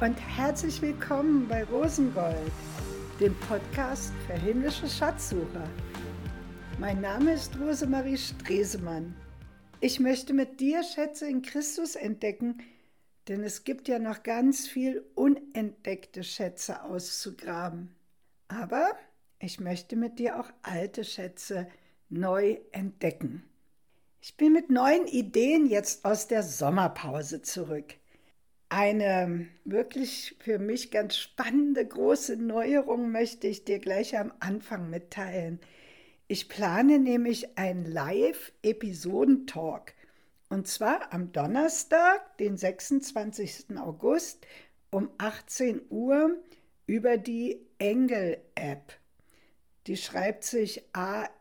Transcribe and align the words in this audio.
Und 0.00 0.16
herzlich 0.16 0.80
willkommen 0.80 1.46
bei 1.46 1.62
Rosengold, 1.62 2.50
dem 3.20 3.38
Podcast 3.40 4.14
für 4.26 4.32
himmlische 4.32 4.88
Schatzsucher. 4.88 5.68
Mein 6.78 7.02
Name 7.02 7.34
ist 7.34 7.60
Rosemarie 7.60 8.16
Stresemann. 8.16 9.14
Ich 9.80 10.00
möchte 10.00 10.32
mit 10.32 10.58
dir 10.58 10.82
Schätze 10.84 11.28
in 11.28 11.42
Christus 11.42 11.96
entdecken, 11.96 12.62
denn 13.28 13.44
es 13.44 13.64
gibt 13.64 13.88
ja 13.88 13.98
noch 13.98 14.22
ganz 14.22 14.66
viel 14.66 15.04
unentdeckte 15.16 16.24
Schätze 16.24 16.82
auszugraben. 16.82 17.94
Aber 18.48 18.96
ich 19.38 19.60
möchte 19.60 19.96
mit 19.96 20.18
dir 20.18 20.40
auch 20.40 20.50
alte 20.62 21.04
Schätze 21.04 21.68
neu 22.08 22.56
entdecken. 22.72 23.44
Ich 24.22 24.38
bin 24.38 24.54
mit 24.54 24.70
neuen 24.70 25.06
Ideen 25.06 25.66
jetzt 25.66 26.06
aus 26.06 26.26
der 26.26 26.42
Sommerpause 26.42 27.42
zurück. 27.42 27.99
Eine 28.72 29.48
wirklich 29.64 30.36
für 30.38 30.60
mich 30.60 30.92
ganz 30.92 31.16
spannende 31.16 31.84
große 31.84 32.36
Neuerung 32.36 33.10
möchte 33.10 33.48
ich 33.48 33.64
dir 33.64 33.80
gleich 33.80 34.16
am 34.16 34.32
Anfang 34.38 34.88
mitteilen. 34.88 35.58
Ich 36.28 36.48
plane 36.48 37.00
nämlich 37.00 37.58
ein 37.58 37.84
Live-Episodentalk. 37.84 39.92
Und 40.48 40.68
zwar 40.68 41.12
am 41.12 41.32
Donnerstag, 41.32 42.38
den 42.38 42.56
26. 42.56 43.76
August 43.76 44.46
um 44.92 45.10
18 45.18 45.80
Uhr 45.90 46.36
über 46.86 47.18
die 47.18 47.66
Engel-App. 47.78 48.92
Die 49.88 49.96
schreibt 49.96 50.44
sich 50.44 50.84
A-N-G-L-E. 50.92 51.32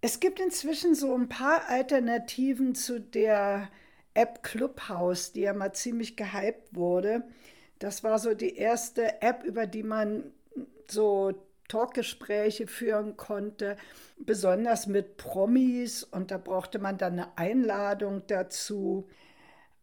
Es 0.00 0.20
gibt 0.20 0.38
inzwischen 0.38 0.94
so 0.94 1.12
ein 1.12 1.28
paar 1.28 1.68
Alternativen 1.68 2.76
zu 2.76 3.00
der 3.00 3.68
App 4.14 4.42
Clubhouse, 4.42 5.32
die 5.32 5.42
ja 5.42 5.52
mal 5.52 5.72
ziemlich 5.72 6.16
gehypt 6.16 6.74
wurde. 6.74 7.24
Das 7.78 8.04
war 8.04 8.18
so 8.18 8.34
die 8.34 8.56
erste 8.56 9.20
App, 9.22 9.44
über 9.44 9.66
die 9.66 9.82
man 9.82 10.32
so 10.88 11.34
Talkgespräche 11.68 12.66
führen 12.66 13.16
konnte, 13.16 13.76
besonders 14.18 14.86
mit 14.86 15.16
Promis 15.16 16.04
und 16.04 16.30
da 16.30 16.38
brauchte 16.38 16.78
man 16.78 16.98
dann 16.98 17.14
eine 17.14 17.38
Einladung 17.38 18.22
dazu. 18.26 19.08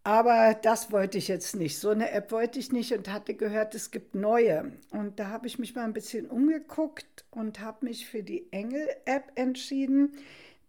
Aber 0.03 0.55
das 0.59 0.91
wollte 0.91 1.19
ich 1.19 1.27
jetzt 1.27 1.55
nicht. 1.55 1.77
So 1.77 1.89
eine 1.89 2.11
App 2.11 2.31
wollte 2.31 2.57
ich 2.57 2.71
nicht 2.71 2.91
und 2.93 3.11
hatte 3.11 3.35
gehört, 3.35 3.75
es 3.75 3.91
gibt 3.91 4.15
neue. 4.15 4.71
Und 4.89 5.19
da 5.19 5.27
habe 5.27 5.45
ich 5.45 5.59
mich 5.59 5.75
mal 5.75 5.83
ein 5.83 5.93
bisschen 5.93 6.27
umgeguckt 6.27 7.25
und 7.29 7.59
habe 7.59 7.85
mich 7.85 8.07
für 8.07 8.23
die 8.23 8.51
Engel-App 8.51 9.31
entschieden. 9.35 10.13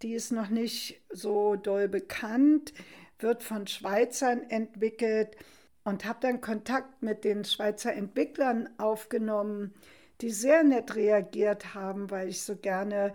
Die 0.02 0.12
ist 0.12 0.32
noch 0.32 0.50
nicht 0.50 1.00
so 1.10 1.56
doll 1.56 1.88
bekannt, 1.88 2.74
wird 3.22 3.42
von 3.42 3.66
Schweizern 3.66 4.42
entwickelt 4.50 5.36
und 5.84 6.04
habe 6.04 6.18
dann 6.20 6.40
Kontakt 6.40 7.02
mit 7.02 7.24
den 7.24 7.44
Schweizer 7.44 7.92
Entwicklern 7.92 8.68
aufgenommen, 8.78 9.74
die 10.20 10.30
sehr 10.30 10.62
nett 10.62 10.94
reagiert 10.94 11.74
haben, 11.74 12.10
weil 12.10 12.28
ich 12.28 12.42
so 12.42 12.56
gerne 12.56 13.12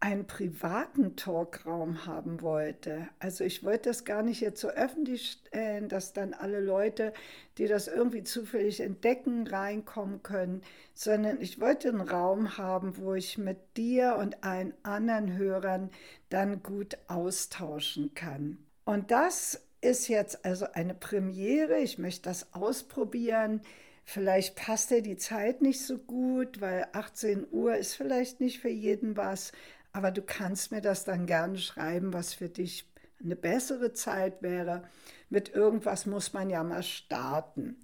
einen 0.00 0.26
privaten 0.26 1.16
Talkraum 1.16 2.06
haben 2.06 2.40
wollte. 2.40 3.08
Also 3.18 3.42
ich 3.42 3.64
wollte 3.64 3.90
das 3.90 4.04
gar 4.04 4.22
nicht 4.22 4.40
jetzt 4.40 4.60
so 4.60 4.68
öffentlich 4.68 5.30
stellen, 5.32 5.88
dass 5.88 6.12
dann 6.12 6.34
alle 6.34 6.60
Leute, 6.60 7.12
die 7.58 7.66
das 7.66 7.88
irgendwie 7.88 8.22
zufällig 8.22 8.80
entdecken, 8.80 9.46
reinkommen 9.48 10.22
können, 10.22 10.62
sondern 10.94 11.40
ich 11.40 11.60
wollte 11.60 11.88
einen 11.88 12.00
Raum 12.00 12.58
haben, 12.58 12.96
wo 12.98 13.14
ich 13.14 13.38
mit 13.38 13.76
dir 13.76 14.16
und 14.20 14.44
allen 14.44 14.72
anderen 14.84 15.36
Hörern 15.36 15.90
dann 16.28 16.62
gut 16.62 16.96
austauschen 17.08 18.14
kann. 18.14 18.67
Und 18.88 19.10
das 19.10 19.60
ist 19.82 20.08
jetzt 20.08 20.46
also 20.46 20.66
eine 20.72 20.94
Premiere. 20.94 21.78
Ich 21.80 21.98
möchte 21.98 22.22
das 22.22 22.54
ausprobieren. 22.54 23.60
Vielleicht 24.04 24.56
passt 24.56 24.90
dir 24.90 25.02
die 25.02 25.18
Zeit 25.18 25.60
nicht 25.60 25.82
so 25.82 25.98
gut, 25.98 26.62
weil 26.62 26.86
18 26.92 27.46
Uhr 27.50 27.76
ist 27.76 27.94
vielleicht 27.94 28.40
nicht 28.40 28.60
für 28.60 28.70
jeden 28.70 29.18
was 29.18 29.52
aber 29.92 30.10
du 30.10 30.22
kannst 30.22 30.70
mir 30.70 30.80
das 30.80 31.04
dann 31.04 31.26
gerne 31.26 31.58
schreiben, 31.58 32.12
was 32.12 32.34
für 32.34 32.48
dich 32.48 32.88
eine 33.20 33.36
bessere 33.36 33.92
Zeit 33.92 34.42
wäre. 34.42 34.84
Mit 35.28 35.48
irgendwas 35.54 36.06
muss 36.06 36.32
man 36.32 36.50
ja 36.50 36.62
mal 36.62 36.82
starten. 36.82 37.76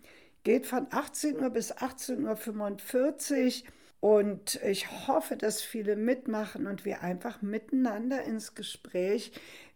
Geht 0.45 0.67
von 0.67 0.87
18 0.91 1.41
Uhr 1.41 1.51
bis 1.51 1.73
18.45 1.73 3.65
Uhr 3.65 3.69
und 4.01 4.61
ich 4.63 5.09
hoffe, 5.09 5.37
dass 5.37 5.63
viele 5.63 5.97
mitmachen 5.97 6.67
und 6.67 6.85
wir 6.85 7.03
einfach 7.03 7.41
miteinander 7.43 8.23
ins 8.23 8.55
Gespräch 8.55 9.33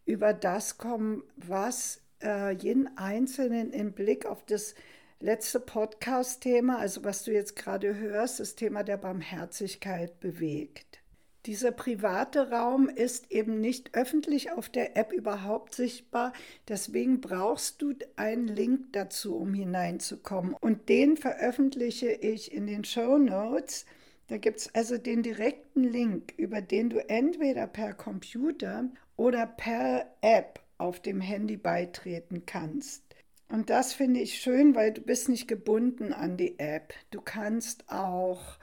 über 0.09 0.33
das 0.33 0.79
kommen, 0.79 1.23
was 1.37 2.01
äh, 2.23 2.53
jeden 2.55 2.97
Einzelnen 2.97 3.71
im 3.73 3.93
Blick 3.93 4.25
auf 4.25 4.43
das 4.47 4.75
letzte 5.21 5.61
Podcast-Thema, 5.61 6.79
also 6.79 7.05
was 7.05 7.25
du 7.25 7.33
jetzt 7.33 7.57
gerade 7.57 7.95
hörst, 7.95 8.41
das 8.41 8.55
Thema 8.55 8.85
der 8.85 8.97
Barmherzigkeit 8.97 10.19
bewegt. 10.19 11.01
Dieser 11.45 11.73
private 11.73 12.51
Raum 12.51 12.89
ist 12.89 13.31
eben 13.31 13.61
nicht 13.61 13.95
öffentlich 13.95 14.51
auf 14.51 14.71
der 14.71 14.97
App 14.97 15.13
überhaupt 15.13 15.75
sichtbar. 15.75 16.33
Deswegen 16.69 17.21
brauchst 17.21 17.83
du 17.83 17.93
einen 18.17 18.49
Link 18.49 18.93
dazu, 18.93 19.37
um 19.37 19.53
hineinzukommen. 19.53 20.55
Und 20.61 20.89
den 20.89 21.19
veröffentliche 21.19 22.11
ich 22.11 22.53
in 22.53 22.67
den 22.67 22.85
Show 22.85 23.19
Notes. 23.19 23.85
Da 24.29 24.39
gibt 24.39 24.59
es 24.59 24.75
also 24.75 24.97
den 24.99 25.23
direkten 25.23 25.85
Link, 25.85 26.35
über 26.37 26.61
den 26.61 26.91
du 26.91 26.99
entweder 27.09 27.67
per 27.67 27.95
Computer 27.95 28.91
oder 29.19 29.47
per 29.47 30.07
App 30.23 30.61
auf 30.79 31.01
dem 31.01 31.21
Handy 31.21 31.59
beitreten 31.59 32.47
kannst. 32.47 33.03
Und 33.51 33.69
das 33.69 33.93
finde 33.93 34.21
ich 34.21 34.41
schön, 34.41 34.75
weil 34.75 34.93
du 34.93 35.03
bist 35.03 35.29
nicht 35.29 35.49
gebunden 35.49 36.13
an 36.15 36.37
die 36.39 36.59
App. 36.59 36.95
Du 37.11 37.21
kannst 37.21 37.91
auch, 37.91 38.59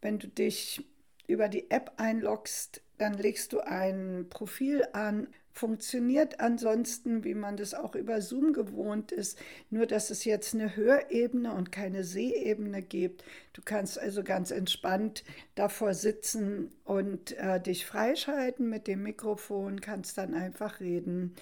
wenn 0.00 0.18
du 0.18 0.26
dich 0.26 0.84
über 1.26 1.48
die 1.48 1.70
App 1.70 1.92
einloggst, 1.98 2.82
dann 2.98 3.14
legst 3.14 3.52
du 3.52 3.60
ein 3.60 4.26
Profil 4.28 4.84
an. 4.92 5.28
Funktioniert 5.54 6.40
ansonsten, 6.40 7.24
wie 7.24 7.34
man 7.34 7.58
das 7.58 7.74
auch 7.74 7.94
über 7.94 8.22
Zoom 8.22 8.54
gewohnt 8.54 9.12
ist, 9.12 9.38
nur 9.68 9.86
dass 9.86 10.08
es 10.08 10.24
jetzt 10.24 10.54
eine 10.54 10.76
Hörebene 10.76 11.52
und 11.52 11.70
keine 11.70 12.04
Seeebene 12.04 12.80
gibt. 12.80 13.22
Du 13.52 13.60
kannst 13.62 13.98
also 13.98 14.24
ganz 14.24 14.50
entspannt 14.50 15.24
davor 15.54 15.92
sitzen 15.92 16.72
und 16.84 17.36
äh, 17.36 17.60
dich 17.60 17.84
freischalten 17.84 18.70
mit 18.70 18.86
dem 18.86 19.02
Mikrofon, 19.02 19.82
kannst 19.82 20.16
dann 20.16 20.32
einfach 20.32 20.80
reden 20.80 21.34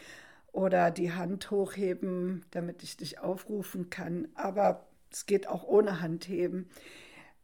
oder 0.53 0.91
die 0.91 1.13
Hand 1.13 1.53
hochheben, 1.53 2.45
damit 2.51 2.83
ich 2.83 2.97
dich 2.97 3.21
aufrufen 3.21 3.91
kann. 3.91 4.27
Aber 4.35 4.89
es 5.13 5.27
geht 5.27 5.47
auch 5.47 5.63
ohne 5.63 6.01
Handheben. 6.01 6.69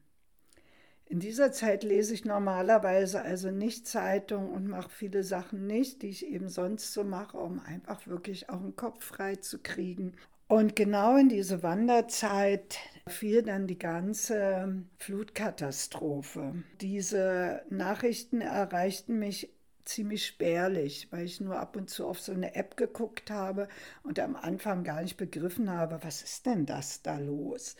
In 1.10 1.20
dieser 1.20 1.52
Zeit 1.52 1.84
lese 1.84 2.12
ich 2.12 2.26
normalerweise 2.26 3.22
also 3.22 3.50
nicht 3.50 3.86
Zeitung 3.86 4.50
und 4.50 4.68
mache 4.68 4.90
viele 4.90 5.24
Sachen 5.24 5.66
nicht, 5.66 6.02
die 6.02 6.08
ich 6.08 6.26
eben 6.26 6.50
sonst 6.50 6.92
so 6.92 7.02
mache, 7.02 7.38
um 7.38 7.60
einfach 7.60 8.06
wirklich 8.06 8.50
auch 8.50 8.60
den 8.60 8.76
Kopf 8.76 9.04
frei 9.04 9.36
zu 9.36 9.58
kriegen. 9.58 10.12
Und 10.48 10.76
genau 10.76 11.16
in 11.16 11.30
diese 11.30 11.62
Wanderzeit 11.62 12.78
fiel 13.06 13.42
dann 13.42 13.66
die 13.66 13.78
ganze 13.78 14.82
Flutkatastrophe. 14.98 16.62
Diese 16.80 17.62
Nachrichten 17.70 18.42
erreichten 18.42 19.18
mich 19.18 19.50
ziemlich 19.86 20.26
spärlich, 20.26 21.08
weil 21.10 21.24
ich 21.24 21.40
nur 21.40 21.58
ab 21.58 21.76
und 21.76 21.88
zu 21.88 22.06
auf 22.06 22.20
so 22.20 22.32
eine 22.32 22.54
App 22.54 22.76
geguckt 22.76 23.30
habe 23.30 23.68
und 24.02 24.18
am 24.18 24.36
Anfang 24.36 24.84
gar 24.84 25.02
nicht 25.02 25.16
begriffen 25.16 25.70
habe, 25.70 26.00
was 26.02 26.22
ist 26.22 26.44
denn 26.44 26.66
das 26.66 27.00
da 27.02 27.18
los? 27.18 27.76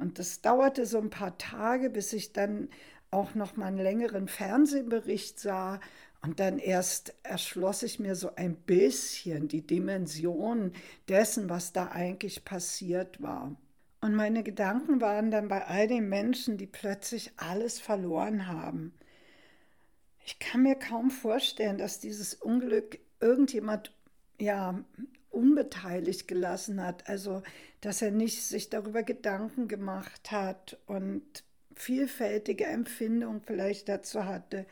Und 0.00 0.18
das 0.18 0.40
dauerte 0.40 0.86
so 0.86 0.98
ein 0.98 1.10
paar 1.10 1.36
Tage, 1.36 1.90
bis 1.90 2.14
ich 2.14 2.32
dann 2.32 2.70
auch 3.10 3.34
noch 3.34 3.56
mal 3.56 3.66
einen 3.66 3.78
längeren 3.78 4.28
Fernsehbericht 4.28 5.38
sah 5.38 5.78
und 6.22 6.40
dann 6.40 6.58
erst 6.58 7.14
erschloss 7.22 7.82
ich 7.82 8.00
mir 8.00 8.14
so 8.14 8.34
ein 8.34 8.54
bisschen 8.54 9.46
die 9.46 9.66
Dimension 9.66 10.72
dessen, 11.08 11.50
was 11.50 11.72
da 11.72 11.88
eigentlich 11.88 12.44
passiert 12.44 13.20
war. 13.22 13.54
Und 14.00 14.14
meine 14.14 14.42
Gedanken 14.42 15.02
waren 15.02 15.30
dann 15.30 15.48
bei 15.48 15.66
all 15.66 15.86
den 15.86 16.08
Menschen, 16.08 16.56
die 16.56 16.66
plötzlich 16.66 17.32
alles 17.36 17.78
verloren 17.78 18.46
haben. 18.46 18.94
Ich 20.24 20.38
kann 20.38 20.62
mir 20.62 20.76
kaum 20.76 21.10
vorstellen, 21.10 21.76
dass 21.76 22.00
dieses 22.00 22.34
Unglück 22.34 22.98
irgendjemand 23.20 23.92
ja 24.38 24.82
unbeteiligt 25.40 26.28
gelassen 26.28 26.84
hat, 26.84 27.08
also 27.08 27.42
dass 27.80 28.02
er 28.02 28.10
nicht 28.10 28.44
sich 28.44 28.68
darüber 28.68 29.02
Gedanken 29.02 29.68
gemacht 29.68 30.30
hat 30.30 30.78
und 30.86 31.22
vielfältige 31.74 32.66
Empfindungen 32.66 33.40
vielleicht 33.40 33.88
dazu 33.88 34.26
hatte. 34.26 34.66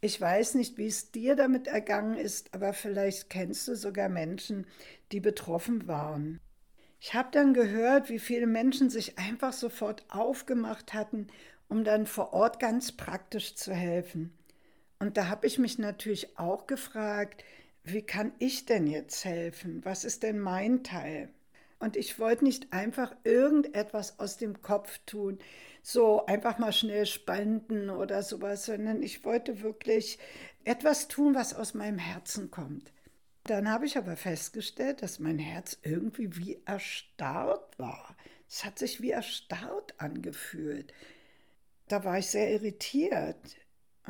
Ich 0.00 0.20
weiß 0.20 0.56
nicht, 0.56 0.76
wie 0.76 0.88
es 0.88 1.12
dir 1.12 1.36
damit 1.36 1.68
ergangen 1.68 2.16
ist, 2.16 2.52
aber 2.52 2.72
vielleicht 2.72 3.30
kennst 3.30 3.68
du 3.68 3.76
sogar 3.76 4.08
Menschen, 4.08 4.66
die 5.12 5.20
betroffen 5.20 5.86
waren. 5.86 6.40
Ich 7.00 7.14
habe 7.14 7.28
dann 7.30 7.54
gehört, 7.54 8.10
wie 8.10 8.18
viele 8.18 8.46
Menschen 8.46 8.90
sich 8.90 9.18
einfach 9.18 9.52
sofort 9.52 10.04
aufgemacht 10.08 10.94
hatten, 10.94 11.28
um 11.68 11.84
dann 11.84 12.06
vor 12.06 12.32
Ort 12.32 12.58
ganz 12.58 12.92
praktisch 12.92 13.54
zu 13.54 13.72
helfen. 13.72 14.32
Und 14.98 15.16
da 15.16 15.28
habe 15.28 15.46
ich 15.46 15.58
mich 15.58 15.78
natürlich 15.78 16.38
auch 16.38 16.66
gefragt, 16.66 17.44
wie 17.92 18.02
kann 18.02 18.32
ich 18.38 18.66
denn 18.66 18.86
jetzt 18.86 19.24
helfen? 19.24 19.84
Was 19.84 20.04
ist 20.04 20.22
denn 20.22 20.38
mein 20.38 20.82
Teil? 20.82 21.28
Und 21.78 21.96
ich 21.96 22.18
wollte 22.18 22.44
nicht 22.44 22.72
einfach 22.72 23.14
irgendetwas 23.24 24.18
aus 24.18 24.36
dem 24.36 24.60
Kopf 24.60 24.98
tun, 25.06 25.38
so 25.82 26.26
einfach 26.26 26.58
mal 26.58 26.72
schnell 26.72 27.06
spenden 27.06 27.88
oder 27.88 28.22
sowas, 28.22 28.66
sondern 28.66 29.02
ich 29.02 29.24
wollte 29.24 29.62
wirklich 29.62 30.18
etwas 30.64 31.08
tun, 31.08 31.34
was 31.34 31.54
aus 31.54 31.72
meinem 31.72 31.98
Herzen 31.98 32.50
kommt. 32.50 32.92
Dann 33.44 33.70
habe 33.70 33.86
ich 33.86 33.96
aber 33.96 34.16
festgestellt, 34.16 35.02
dass 35.02 35.18
mein 35.18 35.38
Herz 35.38 35.78
irgendwie 35.82 36.36
wie 36.36 36.60
erstarrt 36.66 37.78
war. 37.78 38.14
Es 38.48 38.64
hat 38.64 38.78
sich 38.78 39.00
wie 39.00 39.12
erstarrt 39.12 39.94
angefühlt. 39.98 40.92
Da 41.88 42.04
war 42.04 42.18
ich 42.18 42.26
sehr 42.26 42.52
irritiert. 42.52 43.56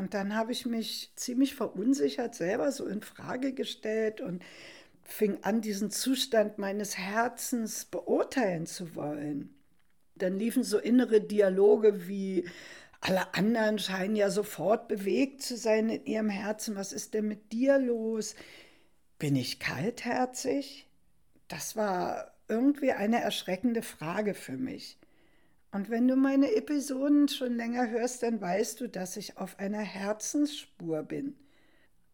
Und 0.00 0.14
dann 0.14 0.34
habe 0.34 0.52
ich 0.52 0.64
mich 0.64 1.12
ziemlich 1.14 1.54
verunsichert 1.54 2.34
selber 2.34 2.72
so 2.72 2.86
in 2.86 3.02
Frage 3.02 3.52
gestellt 3.52 4.22
und 4.22 4.42
fing 5.02 5.36
an, 5.42 5.60
diesen 5.60 5.90
Zustand 5.90 6.56
meines 6.56 6.96
Herzens 6.96 7.84
beurteilen 7.84 8.64
zu 8.64 8.94
wollen. 8.94 9.54
Dann 10.14 10.38
liefen 10.38 10.64
so 10.64 10.78
innere 10.78 11.20
Dialoge 11.20 12.08
wie, 12.08 12.48
alle 13.02 13.34
anderen 13.34 13.78
scheinen 13.78 14.16
ja 14.16 14.30
sofort 14.30 14.88
bewegt 14.88 15.42
zu 15.42 15.58
sein 15.58 15.90
in 15.90 16.06
ihrem 16.06 16.30
Herzen. 16.30 16.76
Was 16.76 16.94
ist 16.94 17.12
denn 17.12 17.28
mit 17.28 17.52
dir 17.52 17.78
los? 17.78 18.34
Bin 19.18 19.36
ich 19.36 19.60
kaltherzig? 19.60 20.88
Das 21.46 21.76
war 21.76 22.32
irgendwie 22.48 22.92
eine 22.92 23.20
erschreckende 23.20 23.82
Frage 23.82 24.32
für 24.32 24.56
mich. 24.56 24.98
Und 25.72 25.88
wenn 25.88 26.08
du 26.08 26.16
meine 26.16 26.54
Episoden 26.54 27.28
schon 27.28 27.56
länger 27.56 27.88
hörst, 27.90 28.22
dann 28.22 28.40
weißt 28.40 28.80
du, 28.80 28.88
dass 28.88 29.16
ich 29.16 29.38
auf 29.38 29.58
einer 29.58 29.80
Herzensspur 29.80 31.02
bin. 31.04 31.36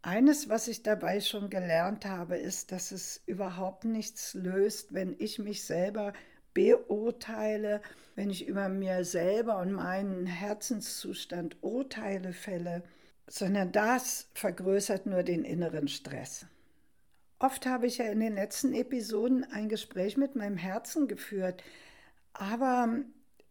Eines, 0.02 0.48
was 0.48 0.68
ich 0.68 0.82
dabei 0.82 1.20
schon 1.20 1.50
gelernt 1.50 2.04
habe, 2.04 2.36
ist, 2.36 2.70
dass 2.70 2.92
es 2.92 3.22
überhaupt 3.26 3.84
nichts 3.84 4.34
löst, 4.34 4.94
wenn 4.94 5.16
ich 5.18 5.38
mich 5.38 5.64
selber 5.64 6.12
beurteile, 6.54 7.80
wenn 8.14 8.30
ich 8.30 8.46
über 8.46 8.68
mir 8.68 9.04
selber 9.04 9.58
und 9.58 9.72
meinen 9.72 10.26
Herzenszustand 10.26 11.56
Urteile 11.62 12.32
fälle, 12.32 12.82
sondern 13.26 13.72
das 13.72 14.28
vergrößert 14.34 15.06
nur 15.06 15.22
den 15.22 15.44
inneren 15.44 15.88
Stress. 15.88 16.46
Oft 17.38 17.66
habe 17.66 17.86
ich 17.86 17.98
ja 17.98 18.06
in 18.06 18.20
den 18.20 18.34
letzten 18.34 18.72
Episoden 18.72 19.44
ein 19.44 19.68
Gespräch 19.68 20.16
mit 20.16 20.36
meinem 20.36 20.56
Herzen 20.56 21.08
geführt, 21.08 21.62
aber 22.32 23.00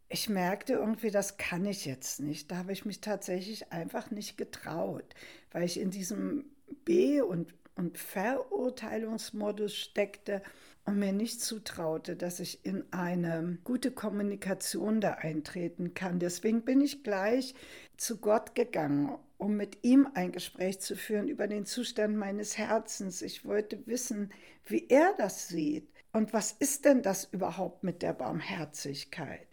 ich 0.10 0.30
merkte 0.30 0.74
irgendwie, 0.74 1.12
das 1.12 1.38
kann 1.38 1.66
ich 1.66 1.86
jetzt 1.86 2.19
nicht. 2.19 2.52
Da 2.52 2.57
habe 2.57 2.74
ich 2.74 2.86
mich 2.86 3.02
tatsächlich 3.02 3.72
einfach 3.72 4.12
nicht 4.12 4.38
getraut, 4.38 5.16
weil 5.52 5.63
ich 5.63 5.80
in 5.80 5.92
diesem 5.92 6.46
B- 6.86 7.22
und, 7.22 7.54
und 7.75 7.98
Verurteilungsmodus 7.98 9.75
steckte 9.75 10.42
und 10.86 11.00
mir 11.00 11.12
nicht 11.12 11.42
zutraute, 11.42 12.16
dass 12.16 12.40
ich 12.40 12.63
in 12.63 12.84
eine 12.92 13.57
gute 13.63 13.92
Kommunikation 13.92 15.02
da 15.02 15.13
eintreten 15.13 15.96
kann. 15.96 16.19
Deswegen 16.19 16.62
bin 16.62 16.81
ich 16.81 17.04
gleich 17.04 17.56
zu 17.98 18.18
Gott 18.18 18.54
gegangen, 18.54 19.18
um 19.38 19.57
mit 19.57 19.80
ihm 19.84 20.07
ein 20.13 20.31
Gespräch 20.31 20.80
zu 20.80 20.96
führen 20.96 21.28
über 21.28 21.48
den 21.48 21.66
Zustand 21.66 22.16
meines 22.18 22.57
Herzens. 22.57 23.24
Ich 23.24 23.46
wollte 23.46 23.86
wissen, 23.88 24.31
wie 24.66 24.88
er 24.88 25.13
das 25.18 25.48
sieht. 25.48 25.90
Und 26.13 26.31
was 26.31 26.52
ist 26.54 26.86
denn 26.86 27.02
das 27.02 27.25
überhaupt 27.25 27.84
mit 27.84 28.02
der 28.02 28.13
Barmherzigkeit? 28.13 29.48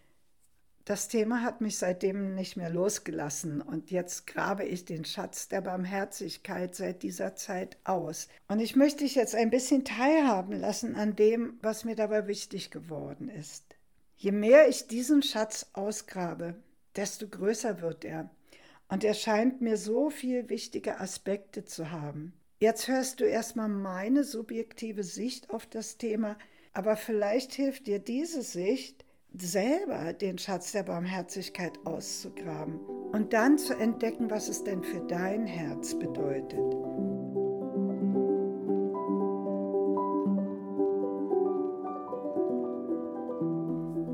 Das 0.84 1.06
Thema 1.06 1.43
hat 1.43 1.61
mich 1.61 1.79
seitdem 1.79 2.34
nicht 2.34 2.56
mehr 2.56 2.70
losgelassen 2.70 3.62
und 3.62 3.93
jetzt 3.93 4.27
grabe 4.27 4.65
ich 4.65 4.84
den 4.84 5.05
Schatz 5.05 5.46
der 5.46 5.60
Barmherzigkeit 5.60 6.74
seit 6.74 7.05
dieser 7.05 7.36
Zeit 7.36 7.77
aus. 7.84 8.27
Und 8.48 8.58
ich 8.58 8.74
möchte 8.74 9.05
dich 9.05 9.15
jetzt 9.15 9.36
ein 9.36 9.51
bisschen 9.51 9.84
teilhaben 9.84 10.58
lassen 10.58 10.96
an 10.96 11.15
dem, 11.15 11.58
was 11.62 11.84
mir 11.84 11.94
dabei 11.94 12.27
wichtig 12.27 12.72
geworden 12.72 13.29
ist. 13.29 13.77
Je 14.17 14.32
mehr 14.32 14.69
ich 14.69 14.89
diesen 14.89 15.22
Schatz 15.22 15.70
ausgrabe, 15.72 16.56
desto 16.96 17.29
größer 17.29 17.81
wird 17.81 18.05
er. 18.05 18.29
Und 18.89 19.05
er 19.05 19.15
scheint 19.15 19.60
mir 19.60 19.77
so 19.77 20.10
viel 20.10 20.48
wichtige 20.48 20.98
Aspekte 20.98 21.65
zu 21.65 21.93
haben. 21.93 22.32
Jetzt 22.58 22.89
hörst 22.89 23.20
du 23.20 23.24
erstmal 23.24 23.69
meine 23.69 24.24
subjektive 24.24 25.05
Sicht 25.05 25.51
auf 25.51 25.65
das 25.67 25.96
Thema, 25.96 26.36
aber 26.72 26.96
vielleicht 26.96 27.53
hilft 27.53 27.86
dir 27.86 28.01
diese 28.01 28.43
Sicht, 28.43 29.05
selber 29.39 30.12
den 30.12 30.39
Schatz 30.39 30.72
der 30.72 30.82
Barmherzigkeit 30.82 31.79
auszugraben 31.84 32.81
und 33.12 33.32
dann 33.32 33.58
zu 33.58 33.74
entdecken, 33.74 34.31
was 34.31 34.48
es 34.48 34.65
denn 34.65 34.82
für 34.82 35.01
dein 35.01 35.46
Herz 35.46 35.98
bedeutet. 35.98 36.58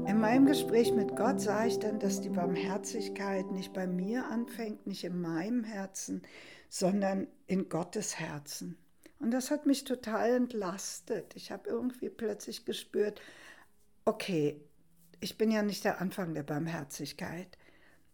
In 0.08 0.20
meinem 0.20 0.46
Gespräch 0.46 0.92
mit 0.92 1.16
Gott 1.16 1.40
sah 1.40 1.66
ich 1.66 1.78
dann, 1.78 1.98
dass 1.98 2.20
die 2.20 2.28
Barmherzigkeit 2.28 3.50
nicht 3.50 3.72
bei 3.72 3.86
mir 3.86 4.26
anfängt, 4.26 4.86
nicht 4.86 5.04
in 5.04 5.20
meinem 5.20 5.64
Herzen, 5.64 6.22
sondern 6.68 7.28
in 7.46 7.68
Gottes 7.68 8.18
Herzen. 8.18 8.76
Und 9.20 9.32
das 9.32 9.50
hat 9.50 9.66
mich 9.66 9.84
total 9.84 10.30
entlastet. 10.30 11.34
Ich 11.34 11.50
habe 11.50 11.68
irgendwie 11.68 12.08
plötzlich 12.08 12.64
gespürt, 12.64 13.20
okay, 14.04 14.60
ich 15.20 15.38
bin 15.38 15.50
ja 15.50 15.62
nicht 15.62 15.84
der 15.84 16.00
Anfang 16.00 16.34
der 16.34 16.42
Barmherzigkeit. 16.42 17.58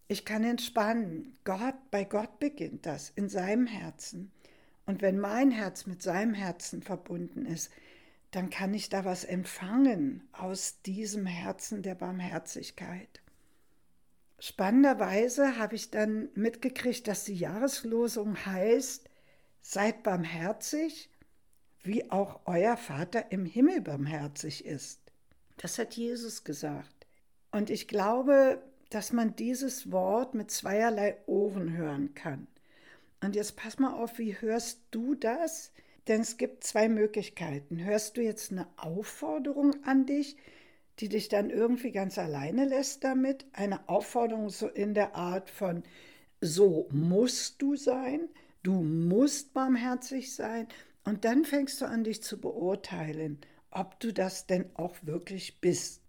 Ich 0.07 0.25
kann 0.25 0.43
entspannen. 0.43 1.37
Gott, 1.43 1.75
bei 1.91 2.03
Gott 2.03 2.39
beginnt 2.39 2.85
das, 2.85 3.09
in 3.09 3.29
seinem 3.29 3.67
Herzen. 3.67 4.31
Und 4.85 5.01
wenn 5.01 5.19
mein 5.19 5.51
Herz 5.51 5.87
mit 5.87 6.01
seinem 6.03 6.33
Herzen 6.33 6.83
verbunden 6.83 7.45
ist, 7.45 7.71
dann 8.31 8.49
kann 8.49 8.73
ich 8.73 8.89
da 8.89 9.05
was 9.05 9.23
empfangen 9.23 10.27
aus 10.31 10.81
diesem 10.81 11.25
Herzen 11.25 11.81
der 11.81 11.95
Barmherzigkeit. 11.95 13.21
Spannenderweise 14.39 15.57
habe 15.57 15.75
ich 15.75 15.89
dann 15.89 16.29
mitgekriegt, 16.35 17.07
dass 17.07 17.23
die 17.23 17.35
Jahreslosung 17.35 18.45
heißt, 18.45 19.09
seid 19.61 20.03
barmherzig, 20.03 21.09
wie 21.81 22.11
auch 22.11 22.41
euer 22.45 22.77
Vater 22.77 23.31
im 23.31 23.45
Himmel 23.45 23.81
barmherzig 23.81 24.65
ist. 24.65 24.99
Das 25.57 25.79
hat 25.79 25.95
Jesus 25.95 26.43
gesagt. 26.43 26.94
Und 27.55 27.69
ich 27.69 27.87
glaube, 27.87 28.61
dass 28.89 29.13
man 29.13 29.37
dieses 29.37 29.89
Wort 29.89 30.33
mit 30.33 30.51
zweierlei 30.51 31.15
Ohren 31.25 31.71
hören 31.71 32.13
kann. 32.13 32.47
Und 33.23 33.33
jetzt 33.33 33.55
pass 33.55 33.79
mal 33.79 33.93
auf, 33.93 34.19
wie 34.19 34.33
hörst 34.41 34.81
du 34.91 35.15
das? 35.15 35.71
Denn 36.09 36.19
es 36.19 36.35
gibt 36.35 36.65
zwei 36.65 36.89
Möglichkeiten. 36.89 37.81
Hörst 37.81 38.17
du 38.17 38.21
jetzt 38.21 38.51
eine 38.51 38.67
Aufforderung 38.75 39.73
an 39.85 40.05
dich, 40.05 40.35
die 40.99 41.07
dich 41.07 41.29
dann 41.29 41.49
irgendwie 41.49 41.93
ganz 41.93 42.17
alleine 42.17 42.65
lässt 42.65 43.05
damit. 43.05 43.45
Eine 43.53 43.87
Aufforderung 43.87 44.49
so 44.49 44.67
in 44.67 44.93
der 44.93 45.15
Art 45.15 45.49
von, 45.49 45.83
so 46.41 46.89
musst 46.91 47.61
du 47.61 47.77
sein, 47.77 48.27
du 48.63 48.81
musst 48.81 49.53
barmherzig 49.53 50.35
sein. 50.35 50.67
Und 51.05 51.23
dann 51.23 51.45
fängst 51.45 51.79
du 51.79 51.85
an, 51.85 52.03
dich 52.03 52.21
zu 52.21 52.37
beurteilen, 52.37 53.39
ob 53.71 53.97
du 54.01 54.11
das 54.11 54.45
denn 54.45 54.65
auch 54.73 54.97
wirklich 55.03 55.61
bist. 55.61 56.04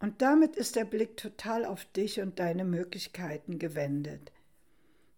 Und 0.00 0.22
damit 0.22 0.56
ist 0.56 0.76
der 0.76 0.86
Blick 0.86 1.16
total 1.16 1.64
auf 1.64 1.84
dich 1.84 2.20
und 2.20 2.38
deine 2.38 2.64
Möglichkeiten 2.64 3.58
gewendet. 3.58 4.32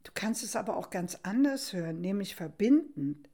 Du 0.03 0.11
kannst 0.13 0.43
es 0.43 0.57
aber 0.57 0.77
auch 0.77 0.91
ganz 0.91 1.21
anders 1.23 1.73
hören, 1.73 2.01
nämlich 2.01 2.35
verbindend. 2.35 3.29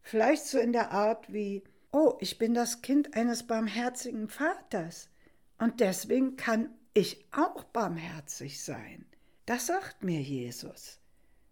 Vielleicht 0.00 0.46
so 0.46 0.58
in 0.58 0.72
der 0.72 0.92
Art 0.92 1.32
wie, 1.32 1.62
oh, 1.92 2.14
ich 2.20 2.38
bin 2.38 2.54
das 2.54 2.80
Kind 2.80 3.14
eines 3.14 3.46
barmherzigen 3.46 4.28
Vaters 4.28 5.10
und 5.58 5.80
deswegen 5.80 6.36
kann 6.36 6.70
ich 6.94 7.24
auch 7.32 7.64
barmherzig 7.64 8.62
sein. 8.62 9.04
Das 9.46 9.66
sagt 9.66 10.02
mir 10.02 10.20
Jesus. 10.20 10.98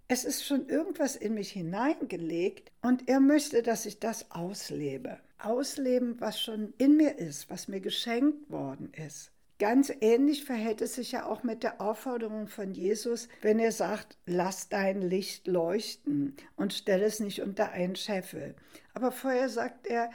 Es 0.09 0.25
ist 0.25 0.45
schon 0.45 0.69
irgendwas 0.69 1.17
in 1.17 1.35
mich 1.35 1.53
hineingelegt 1.53 2.73
und 2.81 3.09
er 3.09 3.21
möchte, 3.21 3.63
dass 3.63 3.87
ich 3.87 3.99
das 4.01 4.31
auslebe. 4.31 5.19
Ausleben, 5.39 6.21
was 6.21 6.41
schon 6.41 6.73
in 6.79 6.97
mir 6.97 7.19
ist, 7.19 7.51
was 7.51 7.69
mir 7.69 7.81
geschenkt 7.81 8.51
worden 8.51 8.93
ist. 8.95 9.32
Ganz 9.63 9.93
ähnlich 10.01 10.45
verhält 10.45 10.81
es 10.81 10.97
sich 10.97 11.13
ja 11.13 11.25
auch 11.25 11.45
mit 11.45 11.63
der 11.63 11.81
Aufforderung 11.81 12.49
von 12.49 12.75
Jesus, 12.75 13.29
wenn 13.43 13.61
er 13.61 13.71
sagt, 13.71 14.19
lass 14.27 14.69
dein 14.69 15.01
Licht 15.01 15.47
leuchten 15.47 16.35
und 16.57 16.73
stell 16.73 17.01
es 17.01 17.21
nicht 17.21 17.43
unter 17.43 17.71
einen 17.71 17.95
Scheffel. 17.95 18.57
Aber 18.93 19.13
vorher 19.13 19.49
sagt 19.49 19.87
er, 19.87 20.11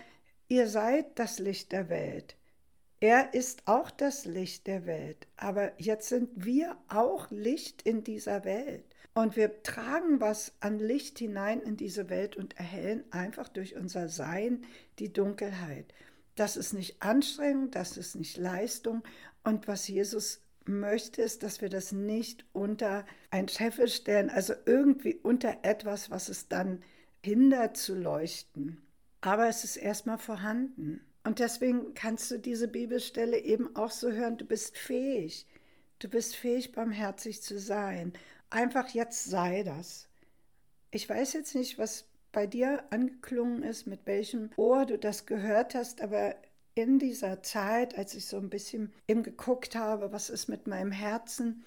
ihr 0.49 0.67
seid 0.67 1.17
das 1.17 1.39
Licht 1.39 1.71
der 1.71 1.87
Welt. 1.87 2.35
Er 2.99 3.33
ist 3.33 3.69
auch 3.69 3.89
das 3.89 4.25
Licht 4.25 4.67
der 4.67 4.85
Welt, 4.85 5.27
aber 5.37 5.71
jetzt 5.77 6.09
sind 6.09 6.29
wir 6.35 6.75
auch 6.89 7.31
Licht 7.31 7.83
in 7.83 8.03
dieser 8.03 8.43
Welt. 8.43 8.83
Und 9.13 9.37
wir 9.37 9.63
tragen 9.63 10.19
was 10.19 10.51
an 10.59 10.77
Licht 10.77 11.19
hinein 11.19 11.61
in 11.61 11.77
diese 11.77 12.09
Welt 12.09 12.35
und 12.35 12.57
erhellen 12.57 13.05
einfach 13.11 13.47
durch 13.47 13.77
unser 13.77 14.09
Sein 14.09 14.65
die 14.99 15.13
Dunkelheit. 15.13 15.93
Das 16.37 16.55
ist 16.55 16.73
nicht 16.73 17.01
Anstrengung, 17.01 17.71
das 17.71 17.97
ist 17.97 18.15
nicht 18.15 18.37
Leistung. 18.37 19.03
Und 19.43 19.67
was 19.67 19.87
Jesus 19.87 20.41
möchte, 20.65 21.23
ist, 21.23 21.41
dass 21.41 21.61
wir 21.61 21.69
das 21.69 21.91
nicht 21.91 22.45
unter 22.53 23.05
ein 23.31 23.47
Scheffel 23.47 23.87
stellen, 23.87 24.29
also 24.29 24.53
irgendwie 24.65 25.15
unter 25.15 25.57
etwas, 25.63 26.11
was 26.11 26.29
es 26.29 26.47
dann 26.47 26.83
hindert 27.23 27.75
zu 27.75 27.95
leuchten. 27.95 28.81
Aber 29.21 29.49
es 29.49 29.63
ist 29.63 29.77
erstmal 29.77 30.19
vorhanden. 30.19 31.01
Und 31.23 31.39
deswegen 31.39 31.95
kannst 31.95 32.29
du 32.29 32.37
diese 32.37 32.67
Bibelstelle 32.67 33.39
eben 33.39 33.75
auch 33.75 33.91
so 33.91 34.11
hören, 34.11 34.37
du 34.37 34.45
bist 34.45 34.77
fähig. 34.77 35.47
Du 35.97 36.07
bist 36.07 36.35
fähig, 36.35 36.71
barmherzig 36.71 37.41
zu 37.41 37.59
sein. 37.59 38.13
Einfach 38.51 38.89
jetzt 38.89 39.25
sei 39.25 39.63
das. 39.63 40.07
Ich 40.91 41.09
weiß 41.09 41.33
jetzt 41.33 41.55
nicht, 41.55 41.79
was 41.79 42.05
bei 42.31 42.47
dir 42.47 42.83
angeklungen 42.89 43.63
ist, 43.63 43.87
mit 43.87 44.05
welchem 44.05 44.49
Ohr 44.57 44.85
du 44.85 44.97
das 44.97 45.25
gehört 45.25 45.75
hast, 45.75 46.01
aber 46.01 46.35
in 46.75 46.99
dieser 46.99 47.41
Zeit, 47.41 47.97
als 47.97 48.13
ich 48.13 48.25
so 48.25 48.37
ein 48.37 48.49
bisschen 48.49 48.93
eben 49.07 49.23
geguckt 49.23 49.75
habe, 49.75 50.11
was 50.11 50.29
ist 50.29 50.47
mit 50.47 50.67
meinem 50.67 50.91
Herzen, 50.91 51.63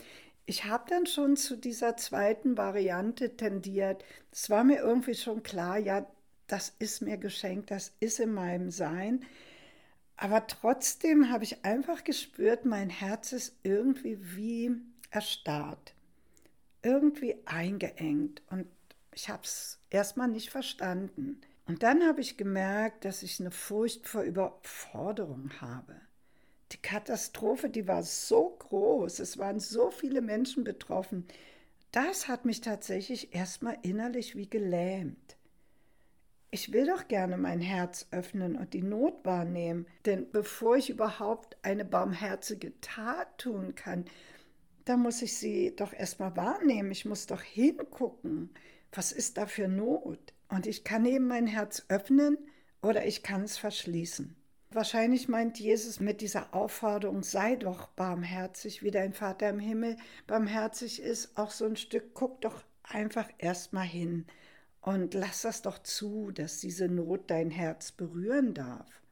ich 0.46 0.64
habe 0.64 0.84
dann 0.88 1.06
schon 1.06 1.36
zu 1.36 1.56
dieser 1.56 1.96
zweiten 1.96 2.56
Variante 2.56 3.36
tendiert. 3.36 4.04
Es 4.32 4.50
war 4.50 4.64
mir 4.64 4.78
irgendwie 4.78 5.14
schon 5.14 5.42
klar, 5.42 5.78
ja, 5.78 6.06
das 6.48 6.74
ist 6.80 7.02
mir 7.02 7.18
geschenkt, 7.18 7.70
das 7.70 7.92
ist 8.00 8.18
in 8.18 8.32
meinem 8.32 8.70
Sein. 8.70 9.24
Aber 10.16 10.46
trotzdem 10.46 11.30
habe 11.30 11.44
ich 11.44 11.64
einfach 11.64 12.04
gespürt, 12.04 12.64
mein 12.64 12.90
Herz 12.90 13.32
ist 13.32 13.56
irgendwie 13.62 14.18
wie 14.36 14.72
erstarrt, 15.10 15.94
irgendwie 16.82 17.36
eingeengt. 17.46 18.42
Und 18.50 18.66
ich 19.20 19.28
habe 19.28 19.42
es 19.44 19.78
erstmal 19.90 20.28
nicht 20.28 20.48
verstanden. 20.48 21.42
Und 21.66 21.82
dann 21.82 22.02
habe 22.04 22.22
ich 22.22 22.38
gemerkt, 22.38 23.04
dass 23.04 23.22
ich 23.22 23.38
eine 23.38 23.50
Furcht 23.50 24.08
vor 24.08 24.22
Überforderung 24.22 25.50
habe. 25.60 25.94
Die 26.72 26.78
Katastrophe, 26.78 27.68
die 27.68 27.86
war 27.86 28.02
so 28.02 28.56
groß, 28.58 29.18
es 29.18 29.36
waren 29.36 29.60
so 29.60 29.90
viele 29.90 30.22
Menschen 30.22 30.64
betroffen. 30.64 31.26
Das 31.92 32.28
hat 32.28 32.46
mich 32.46 32.62
tatsächlich 32.62 33.34
erstmal 33.34 33.76
innerlich 33.82 34.36
wie 34.36 34.48
gelähmt. 34.48 35.36
Ich 36.50 36.72
will 36.72 36.86
doch 36.86 37.06
gerne 37.06 37.36
mein 37.36 37.60
Herz 37.60 38.06
öffnen 38.12 38.56
und 38.56 38.72
die 38.72 38.82
Not 38.82 39.24
wahrnehmen, 39.24 39.86
denn 40.06 40.30
bevor 40.30 40.76
ich 40.76 40.88
überhaupt 40.88 41.58
eine 41.62 41.84
barmherzige 41.84 42.80
Tat 42.80 43.36
tun 43.36 43.74
kann, 43.74 44.06
da 44.86 44.96
muss 44.96 45.20
ich 45.20 45.36
sie 45.36 45.76
doch 45.76 45.92
erstmal 45.92 46.34
wahrnehmen. 46.36 46.90
Ich 46.90 47.04
muss 47.04 47.26
doch 47.26 47.42
hingucken 47.42 48.50
was 48.92 49.12
ist 49.12 49.38
da 49.38 49.46
für 49.46 49.68
Not? 49.68 50.34
Und 50.48 50.66
ich 50.66 50.84
kann 50.84 51.06
eben 51.06 51.28
mein 51.28 51.46
Herz 51.46 51.84
öffnen 51.88 52.36
oder 52.82 53.06
ich 53.06 53.22
kann 53.22 53.42
es 53.42 53.56
verschließen. 53.56 54.36
Wahrscheinlich 54.72 55.28
meint 55.28 55.58
Jesus 55.58 56.00
mit 56.00 56.20
dieser 56.20 56.54
Aufforderung, 56.54 57.22
sei 57.22 57.56
doch 57.56 57.88
barmherzig, 57.88 58.82
wie 58.82 58.90
dein 58.90 59.12
Vater 59.12 59.48
im 59.48 59.58
Himmel 59.58 59.96
barmherzig 60.26 61.02
ist, 61.02 61.36
auch 61.36 61.50
so 61.50 61.64
ein 61.64 61.76
Stück, 61.76 62.14
guck 62.14 62.40
doch 62.40 62.62
einfach 62.84 63.28
erstmal 63.38 63.86
hin 63.86 64.26
und 64.80 65.14
lass 65.14 65.42
das 65.42 65.62
doch 65.62 65.78
zu, 65.80 66.30
dass 66.30 66.60
diese 66.60 66.88
Not 66.88 67.30
dein 67.30 67.50
Herz 67.50 67.92
berühren 67.92 68.54
darf. 68.54 69.02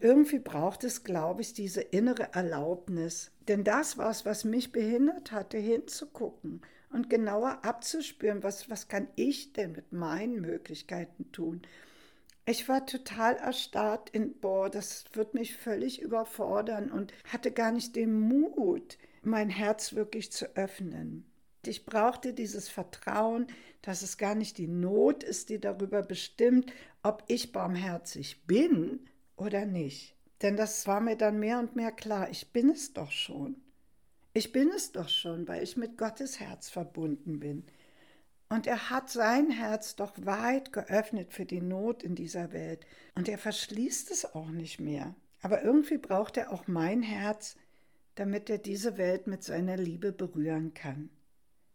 Irgendwie 0.00 0.40
braucht 0.40 0.82
es, 0.82 1.04
glaube 1.04 1.42
ich, 1.42 1.52
diese 1.52 1.80
innere 1.80 2.32
Erlaubnis. 2.32 3.30
Denn 3.46 3.62
das 3.62 3.98
war 3.98 4.10
es, 4.10 4.24
was 4.24 4.44
mich 4.44 4.72
behindert 4.72 5.30
hatte, 5.30 5.58
hinzugucken 5.58 6.62
und 6.92 7.10
genauer 7.10 7.64
abzuspüren, 7.64 8.42
was, 8.42 8.70
was 8.70 8.88
kann 8.88 9.08
ich 9.16 9.52
denn 9.52 9.72
mit 9.72 9.92
meinen 9.92 10.40
Möglichkeiten 10.40 11.30
tun. 11.32 11.62
Ich 12.44 12.68
war 12.68 12.86
total 12.86 13.36
erstarrt 13.36 14.10
in, 14.10 14.38
boah, 14.40 14.68
das 14.68 15.04
wird 15.12 15.34
mich 15.34 15.56
völlig 15.56 16.02
überfordern 16.02 16.90
und 16.90 17.12
hatte 17.32 17.52
gar 17.52 17.70
nicht 17.70 17.94
den 17.94 18.18
Mut, 18.18 18.98
mein 19.22 19.48
Herz 19.48 19.94
wirklich 19.94 20.32
zu 20.32 20.56
öffnen. 20.56 21.24
Ich 21.64 21.86
brauchte 21.86 22.34
dieses 22.34 22.68
Vertrauen, 22.68 23.46
dass 23.82 24.02
es 24.02 24.18
gar 24.18 24.34
nicht 24.34 24.58
die 24.58 24.66
Not 24.66 25.22
ist, 25.22 25.48
die 25.48 25.60
darüber 25.60 26.02
bestimmt, 26.02 26.72
ob 27.04 27.22
ich 27.28 27.52
barmherzig 27.52 28.44
bin 28.46 29.08
oder 29.36 29.64
nicht. 29.64 30.16
Denn 30.42 30.56
das 30.56 30.88
war 30.88 31.00
mir 31.00 31.16
dann 31.16 31.38
mehr 31.38 31.60
und 31.60 31.76
mehr 31.76 31.92
klar, 31.92 32.28
ich 32.30 32.50
bin 32.52 32.70
es 32.70 32.92
doch 32.92 33.12
schon. 33.12 33.61
Ich 34.34 34.52
bin 34.52 34.70
es 34.70 34.92
doch 34.92 35.08
schon, 35.08 35.46
weil 35.46 35.62
ich 35.62 35.76
mit 35.76 35.98
Gottes 35.98 36.40
Herz 36.40 36.70
verbunden 36.70 37.38
bin. 37.38 37.64
Und 38.48 38.66
er 38.66 38.90
hat 38.90 39.10
sein 39.10 39.50
Herz 39.50 39.96
doch 39.96 40.12
weit 40.24 40.72
geöffnet 40.72 41.32
für 41.32 41.44
die 41.44 41.60
Not 41.60 42.02
in 42.02 42.14
dieser 42.14 42.52
Welt. 42.52 42.86
Und 43.14 43.28
er 43.28 43.38
verschließt 43.38 44.10
es 44.10 44.34
auch 44.34 44.48
nicht 44.48 44.80
mehr. 44.80 45.14
Aber 45.42 45.62
irgendwie 45.62 45.98
braucht 45.98 46.36
er 46.36 46.52
auch 46.52 46.66
mein 46.66 47.02
Herz, 47.02 47.56
damit 48.14 48.48
er 48.48 48.58
diese 48.58 48.98
Welt 48.98 49.26
mit 49.26 49.42
seiner 49.42 49.76
Liebe 49.76 50.12
berühren 50.12 50.74
kann. 50.74 51.10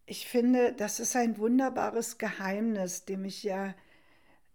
Ich 0.06 0.28
finde, 0.28 0.74
das 0.74 1.00
ist 1.00 1.16
ein 1.16 1.38
wunderbares 1.38 2.18
Geheimnis, 2.18 3.06
dem 3.06 3.26
ich 3.26 3.44
ja 3.44 3.76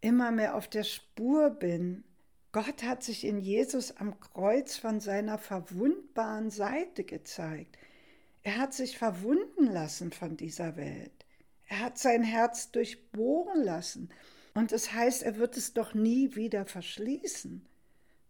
immer 0.01 0.31
mehr 0.31 0.55
auf 0.57 0.67
der 0.67 0.85
Spur 0.85 1.51
bin. 1.51 2.05
Gott 2.53 2.83
hat 2.83 3.03
sich 3.03 3.25
in 3.25 3.39
Jesus 3.39 3.97
am 3.97 4.19
Kreuz 4.19 4.77
von 4.77 5.01
seiner 5.01 5.39
verwundbaren 5.39 6.51
Seite 6.51 7.05
gezeigt. 7.05 7.79
Er 8.43 8.59
hat 8.59 8.75
sich 8.75 8.99
verwunden 8.99 9.67
lassen 9.67 10.13
von 10.13 10.37
dieser 10.37 10.77
Welt. 10.77 11.25
Er 11.67 11.81
hat 11.81 11.99
sein 11.99 12.23
Herz 12.23 12.71
durchbohren 12.71 13.63
lassen. 13.63 14.11
Und 14.55 14.73
das 14.73 14.93
heißt, 14.93 15.23
er 15.23 15.37
wird 15.37 15.57
es 15.57 15.73
doch 15.73 15.95
nie 15.95 16.35
wieder 16.35 16.67
verschließen. 16.67 17.65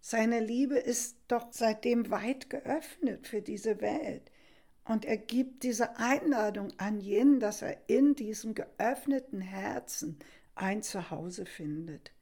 Seine 0.01 0.41
Liebe 0.41 0.79
ist 0.79 1.17
doch 1.29 1.47
seitdem 1.51 2.11
weit 2.11 2.51
geöffnet 2.51 3.27
für 3.27 3.41
diese 3.41 3.81
Welt. 3.81 4.31
Und 4.85 5.05
er 5.05 5.17
gibt 5.17 5.63
diese 5.63 5.97
Einladung 5.97 6.73
an 6.77 7.01
jeden, 7.01 7.41
dass 7.41 7.63
er 7.63 7.89
in 7.89 8.15
diesem 8.15 8.55
geöffneten 8.55 9.41
Herzen 9.41 10.19
ein 10.55 10.83
Zuhause 10.83 11.47
findet. 11.47 12.13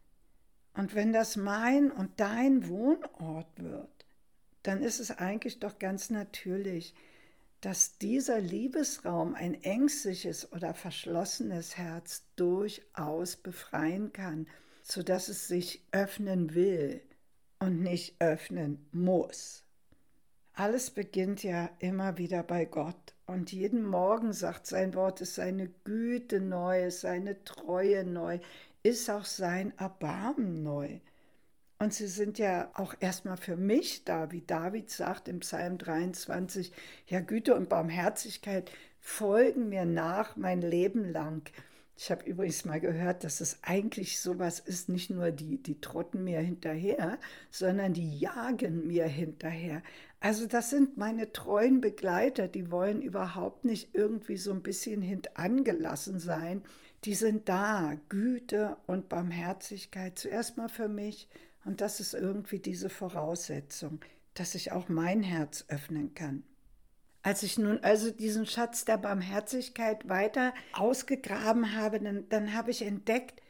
Und 0.75 0.95
wenn 0.95 1.13
das 1.13 1.37
mein 1.37 1.91
und 1.91 2.21
dein 2.21 2.69
Wohnort 2.69 3.49
wird, 3.57 4.07
dann 4.63 4.83
ist 4.83 5.01
es 5.01 5.11
eigentlich 5.11 5.59
doch 5.59 5.79
ganz 5.79 6.11
natürlich, 6.11 6.95
dass 7.61 7.99
dieser 7.99 8.41
Liebesraum 8.41 9.35
ein 9.35 9.63
ängstliches 9.63 10.51
oder 10.53 10.75
verschlossenes 10.75 11.77
Herz 11.77 12.25
durchaus 12.37 13.37
befreien 13.37 14.13
kann, 14.13 14.47
sodass 14.83 15.29
es 15.29 15.47
sich 15.47 15.85
öffnen 15.93 16.55
will 16.55 17.03
und 17.59 17.83
nicht 17.83 18.17
öffnen 18.21 18.87
muss. 18.93 19.65
Alles 20.55 20.91
beginnt 20.91 21.43
ja 21.43 21.71
immer 21.79 22.19
wieder 22.19 22.43
bei 22.43 22.65
Gott 22.65 23.15
und 23.27 23.53
jeden 23.53 23.85
Morgen 23.85 24.33
sagt 24.33 24.67
sein 24.67 24.95
Wort, 24.95 25.21
ist 25.21 25.37
seine 25.37 25.69
Güte 25.85 26.41
neu, 26.41 26.87
ist 26.87 27.03
seine 27.03 27.45
Treue 27.45 28.05
neu, 28.05 28.41
ist 28.83 29.09
auch 29.11 29.25
sein 29.25 29.77
Erbarmen 29.79 30.63
neu. 30.63 31.01
Und 31.81 31.95
sie 31.95 32.09
sind 32.09 32.39
ja 32.39 32.71
auch 32.75 32.95
erstmal 33.01 33.39
für 33.39 33.57
mich 33.57 34.05
da, 34.05 34.31
wie 34.33 34.43
David 34.43 34.91
sagt 34.91 35.29
im 35.29 35.41
Psalm 35.41 35.79
23, 35.79 36.73
ja 37.07 37.21
Güte 37.21 37.55
und 37.55 37.71
Barmherzigkeit 37.71 38.71
folgen 39.01 39.71
mir 39.71 39.87
nach 39.87 40.37
mein 40.37 40.61
Leben 40.61 41.11
lang. 41.11 41.51
Ich 41.97 42.11
habe 42.11 42.27
übrigens 42.27 42.67
mal 42.67 42.81
gehört, 42.81 43.25
dass 43.25 43.41
es 43.41 43.61
eigentlich 43.63 44.21
sowas 44.21 44.61
ist, 44.61 44.91
nicht 44.91 45.09
nur 45.09 45.31
die, 45.31 45.57
die 45.57 45.81
trotten 45.81 46.23
mir 46.23 46.41
hinterher, 46.41 47.19
sondern 47.51 47.95
die 47.95 48.19
jagen 48.19 48.87
mir 48.87 49.07
hinterher. 49.07 49.83
Also 50.21 50.47
das 50.47 50.69
sind 50.69 50.99
meine 50.99 51.33
treuen 51.33 51.81
Begleiter, 51.81 52.47
die 52.47 52.71
wollen 52.71 53.01
überhaupt 53.01 53.65
nicht 53.65 53.95
irgendwie 53.95 54.37
so 54.37 54.53
ein 54.53 54.63
bisschen 54.63 55.01
hintangelassen 55.01 56.19
sein. 56.19 56.61
Die 57.05 57.15
sind 57.15 57.49
da, 57.49 57.97
Güte 58.11 58.77
und 58.87 59.09
Barmherzigkeit 59.09 60.19
zuerst 60.19 60.59
mal 60.59 60.69
für 60.69 60.89
mich. 60.89 61.27
Und 61.65 61.81
das 61.81 62.01
ist 62.01 62.15
irgendwie 62.15 62.59
diese 62.59 62.89
Voraussetzung, 62.89 64.01
dass 64.35 64.55
ich 64.55 64.73
auch 64.73 64.89
mein 64.89 65.23
Herz 65.23 65.65
öffnen 65.69 66.15
kann. 66.15 66.45
Als 67.23 67.43
ich 67.43 67.59
nun 67.59 67.79
also 67.81 68.11
diesen 68.11 68.47
Schatz 68.47 68.87
der 68.87 68.97
Barmherzigkeit 68.97 70.09
weiter 70.09 70.55
ausgegraben 70.73 71.77
habe, 71.77 72.01
dann, 72.01 72.29
dann 72.31 72.55
habe 72.55 72.71
ich 72.71 72.83
entdeckt, 72.83 73.43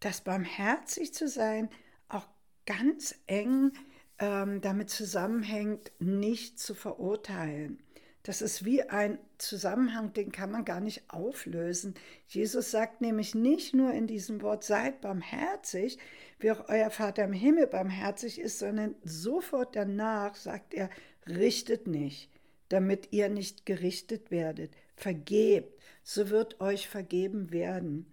dass 0.00 0.22
barmherzig 0.22 1.14
zu 1.14 1.28
sein 1.28 1.68
auch 2.08 2.26
ganz 2.66 3.14
eng 3.26 3.72
ähm, 4.18 4.60
damit 4.60 4.90
zusammenhängt, 4.90 5.92
nicht 6.00 6.58
zu 6.58 6.74
verurteilen. 6.74 7.78
Das 8.22 8.40
ist 8.40 8.64
wie 8.64 8.82
ein 8.82 9.18
Zusammenhang, 9.38 10.12
den 10.12 10.30
kann 10.30 10.50
man 10.52 10.64
gar 10.64 10.80
nicht 10.80 11.02
auflösen. 11.08 11.94
Jesus 12.28 12.70
sagt 12.70 13.00
nämlich 13.00 13.34
nicht 13.34 13.74
nur 13.74 13.92
in 13.92 14.06
diesem 14.06 14.42
Wort, 14.42 14.62
seid 14.62 15.00
barmherzig, 15.00 15.98
wie 16.38 16.52
auch 16.52 16.68
euer 16.68 16.90
Vater 16.90 17.24
im 17.24 17.32
Himmel 17.32 17.66
barmherzig 17.66 18.40
ist, 18.40 18.58
sondern 18.58 18.94
sofort 19.02 19.74
danach 19.74 20.36
sagt 20.36 20.74
er, 20.74 20.88
richtet 21.26 21.86
nicht 21.86 22.32
damit 22.72 23.08
ihr 23.10 23.28
nicht 23.28 23.66
gerichtet 23.66 24.30
werdet. 24.30 24.72
Vergebt, 24.96 25.78
so 26.02 26.30
wird 26.30 26.60
euch 26.62 26.88
vergeben 26.88 27.52
werden. 27.52 28.06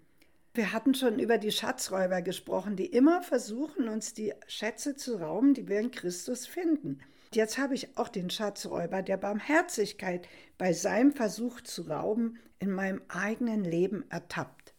Wir 0.53 0.73
hatten 0.73 0.93
schon 0.93 1.19
über 1.19 1.37
die 1.37 1.51
Schatzräuber 1.51 2.21
gesprochen, 2.21 2.75
die 2.75 2.87
immer 2.87 3.21
versuchen, 3.21 3.87
uns 3.87 4.13
die 4.13 4.33
Schätze 4.47 4.97
zu 4.97 5.15
rauben, 5.15 5.53
die 5.53 5.69
wir 5.69 5.79
in 5.79 5.91
Christus 5.91 6.45
finden. 6.45 6.99
Jetzt 7.33 7.57
habe 7.57 7.75
ich 7.75 7.97
auch 7.97 8.09
den 8.09 8.29
Schatzräuber 8.29 9.01
der 9.01 9.17
Barmherzigkeit 9.17 10.27
bei 10.57 10.73
seinem 10.73 11.11
Versuch 11.11 11.61
zu 11.61 11.83
rauben 11.83 12.39
in 12.59 12.71
meinem 12.71 13.01
eigenen 13.07 13.63
Leben 13.63 14.03
ertappt. 14.09 14.73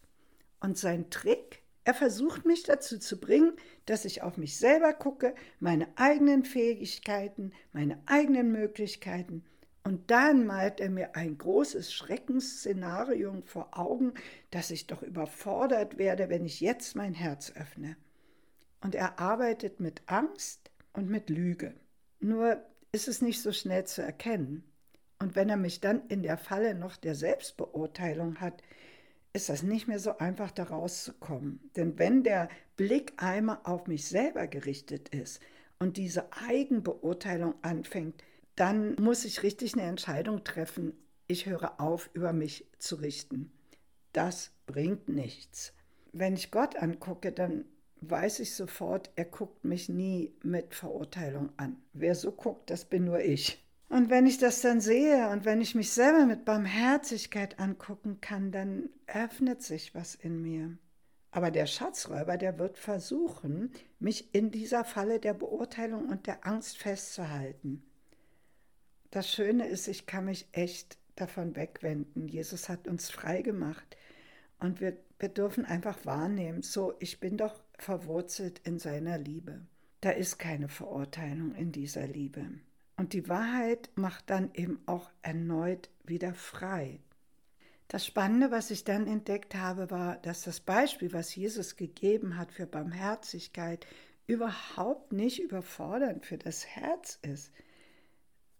Und 0.59 0.77
sein 0.77 1.09
Trick, 1.09 1.63
er 1.83 1.93
versucht 1.93 2.45
mich 2.45 2.63
dazu 2.63 2.99
zu 2.99 3.19
bringen, 3.19 3.53
dass 3.85 4.05
ich 4.05 4.21
auf 4.21 4.37
mich 4.37 4.57
selber 4.57 4.93
gucke, 4.93 5.33
meine 5.59 5.87
eigenen 5.95 6.43
Fähigkeiten, 6.43 7.53
meine 7.71 7.99
eigenen 8.05 8.51
Möglichkeiten 8.51 9.43
und 9.83 10.11
dann 10.11 10.45
malt 10.45 10.79
er 10.79 10.89
mir 10.89 11.15
ein 11.15 11.37
großes 11.37 11.91
Schreckensszenario 11.93 13.41
vor 13.45 13.77
Augen, 13.77 14.13
dass 14.51 14.69
ich 14.69 14.85
doch 14.87 15.01
überfordert 15.01 15.97
werde, 15.97 16.29
wenn 16.29 16.45
ich 16.45 16.61
jetzt 16.61 16.95
mein 16.95 17.13
Herz 17.13 17.51
öffne. 17.55 17.97
Und 18.81 18.93
er 18.93 19.19
arbeitet 19.19 19.79
mit 19.79 20.03
Angst 20.05 20.69
und 20.93 21.09
mit 21.09 21.29
Lüge. 21.29 21.73
Nur 22.21 22.63
ist 22.91 23.07
es 23.07 23.21
nicht 23.21 23.41
so 23.41 23.51
schnell 23.51 23.85
zu 23.85 24.01
erkennen. 24.01 24.63
Und 25.19 25.35
wenn 25.35 25.49
er 25.49 25.57
mich 25.57 25.81
dann 25.81 26.07
in 26.07 26.23
der 26.23 26.37
Falle 26.37 26.73
noch 26.75 26.97
der 26.97 27.15
Selbstbeurteilung 27.15 28.39
hat, 28.39 28.63
ist 29.33 29.49
das 29.49 29.63
nicht 29.63 29.87
mehr 29.87 29.99
so 29.99 30.17
einfach, 30.17 30.51
da 30.51 30.63
rauszukommen. 30.63 31.71
Denn 31.75 31.97
wenn 31.97 32.23
der 32.23 32.49
Blick 32.75 33.13
einmal 33.17 33.59
auf 33.63 33.87
mich 33.87 34.07
selber 34.07 34.47
gerichtet 34.47 35.09
ist 35.09 35.41
und 35.79 35.97
diese 35.97 36.31
Eigenbeurteilung 36.33 37.55
anfängt, 37.61 38.23
dann 38.55 38.95
muss 38.95 39.25
ich 39.25 39.43
richtig 39.43 39.73
eine 39.73 39.83
Entscheidung 39.83 40.43
treffen. 40.43 40.93
Ich 41.27 41.45
höre 41.45 41.79
auf, 41.79 42.09
über 42.13 42.33
mich 42.33 42.67
zu 42.77 42.95
richten. 42.95 43.51
Das 44.11 44.51
bringt 44.65 45.07
nichts. 45.07 45.73
Wenn 46.11 46.33
ich 46.33 46.51
Gott 46.51 46.75
angucke, 46.75 47.31
dann 47.31 47.65
weiß 48.01 48.39
ich 48.39 48.55
sofort, 48.55 49.11
er 49.15 49.25
guckt 49.25 49.63
mich 49.63 49.89
nie 49.89 50.33
mit 50.43 50.73
Verurteilung 50.73 51.49
an. 51.57 51.77
Wer 51.93 52.15
so 52.15 52.31
guckt, 52.31 52.69
das 52.69 52.85
bin 52.85 53.05
nur 53.05 53.21
ich. 53.21 53.63
Und 53.89 54.09
wenn 54.09 54.25
ich 54.25 54.37
das 54.37 54.61
dann 54.61 54.79
sehe 54.79 55.29
und 55.29 55.45
wenn 55.45 55.61
ich 55.61 55.75
mich 55.75 55.91
selber 55.91 56.25
mit 56.25 56.45
Barmherzigkeit 56.45 57.59
angucken 57.59 58.19
kann, 58.21 58.51
dann 58.51 58.89
öffnet 59.07 59.61
sich 59.61 59.93
was 59.93 60.15
in 60.15 60.41
mir. 60.41 60.77
Aber 61.31 61.51
der 61.51 61.65
Schatzräuber, 61.65 62.37
der 62.37 62.59
wird 62.59 62.77
versuchen, 62.77 63.71
mich 63.99 64.33
in 64.33 64.51
dieser 64.51 64.83
Falle 64.83 65.19
der 65.19 65.33
Beurteilung 65.33 66.09
und 66.09 66.27
der 66.27 66.45
Angst 66.45 66.77
festzuhalten 66.77 67.83
das 69.11 69.29
Schöne 69.29 69.67
ist, 69.67 69.87
ich 69.87 70.05
kann 70.05 70.25
mich 70.25 70.47
echt 70.53 70.97
davon 71.15 71.55
wegwenden. 71.55 72.27
Jesus 72.27 72.69
hat 72.69 72.87
uns 72.87 73.11
frei 73.11 73.41
gemacht 73.41 73.97
und 74.59 74.79
wir, 74.79 74.97
wir 75.19 75.29
dürfen 75.29 75.65
einfach 75.65 76.05
wahrnehmen, 76.05 76.63
so, 76.63 76.93
ich 76.99 77.19
bin 77.19 77.37
doch 77.37 77.61
verwurzelt 77.81 78.61
in 78.63 78.79
seiner 78.79 79.17
Liebe. 79.17 79.61
Da 80.01 80.11
ist 80.11 80.39
keine 80.39 80.69
Verurteilung 80.69 81.53
in 81.55 81.71
dieser 81.71 82.07
Liebe. 82.07 82.45
Und 82.97 83.13
die 83.13 83.27
Wahrheit 83.29 83.89
macht 83.95 84.29
dann 84.29 84.51
eben 84.53 84.79
auch 84.85 85.09
erneut 85.21 85.89
wieder 86.03 86.33
frei. 86.33 86.99
Das 87.87 88.05
Spannende, 88.05 88.51
was 88.51 88.71
ich 88.71 88.83
dann 88.83 89.07
entdeckt 89.07 89.55
habe, 89.55 89.91
war, 89.91 90.17
dass 90.17 90.43
das 90.43 90.59
Beispiel, 90.59 91.11
was 91.11 91.35
Jesus 91.35 91.75
gegeben 91.75 92.37
hat 92.37 92.51
für 92.53 92.65
Barmherzigkeit, 92.65 93.85
überhaupt 94.27 95.11
nicht 95.11 95.39
überfordernd 95.39 96.25
für 96.25 96.37
das 96.37 96.65
Herz 96.65 97.19
ist. 97.21 97.51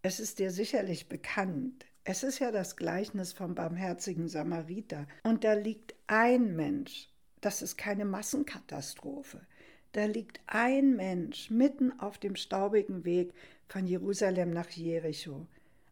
Es 0.01 0.19
ist 0.19 0.39
dir 0.39 0.51
sicherlich 0.51 1.07
bekannt. 1.07 1.85
Es 2.03 2.23
ist 2.23 2.39
ja 2.39 2.51
das 2.51 2.75
Gleichnis 2.75 3.33
vom 3.33 3.53
barmherzigen 3.53 4.27
Samariter. 4.27 5.07
Und 5.23 5.43
da 5.43 5.53
liegt 5.53 5.93
ein 6.07 6.55
Mensch. 6.55 7.10
Das 7.41 7.61
ist 7.61 7.77
keine 7.77 8.05
Massenkatastrophe. 8.05 9.41
Da 9.93 10.05
liegt 10.05 10.39
ein 10.47 10.95
Mensch 10.95 11.49
mitten 11.49 11.99
auf 11.99 12.17
dem 12.17 12.35
staubigen 12.35 13.03
Weg 13.03 13.33
von 13.67 13.85
Jerusalem 13.87 14.51
nach 14.51 14.69
Jericho. 14.69 15.47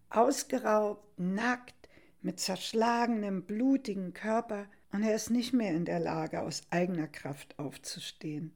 Ausgeraubt, 0.09 1.19
nackt, 1.19 1.75
mit 2.21 2.39
zerschlagenem, 2.39 3.43
blutigen 3.43 4.13
Körper. 4.13 4.67
Und 4.91 5.03
er 5.03 5.15
ist 5.15 5.29
nicht 5.29 5.53
mehr 5.53 5.73
in 5.73 5.85
der 5.85 5.99
Lage, 5.99 6.41
aus 6.41 6.63
eigener 6.69 7.07
Kraft 7.07 7.57
aufzustehen. 7.59 8.53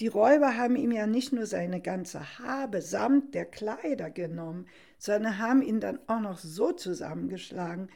Die 0.00 0.08
Räuber 0.08 0.56
haben 0.56 0.76
ihm 0.76 0.90
ja 0.90 1.06
nicht 1.06 1.32
nur 1.32 1.46
seine 1.46 1.80
ganze 1.80 2.38
Habe 2.38 2.82
samt 2.82 3.34
der 3.34 3.44
Kleider 3.44 4.10
genommen, 4.10 4.66
sondern 4.98 5.38
haben 5.38 5.62
ihn 5.62 5.80
dann 5.80 6.00
auch 6.08 6.20
noch 6.20 6.38
so 6.38 6.72
zusammengeschlagen, 6.72 7.88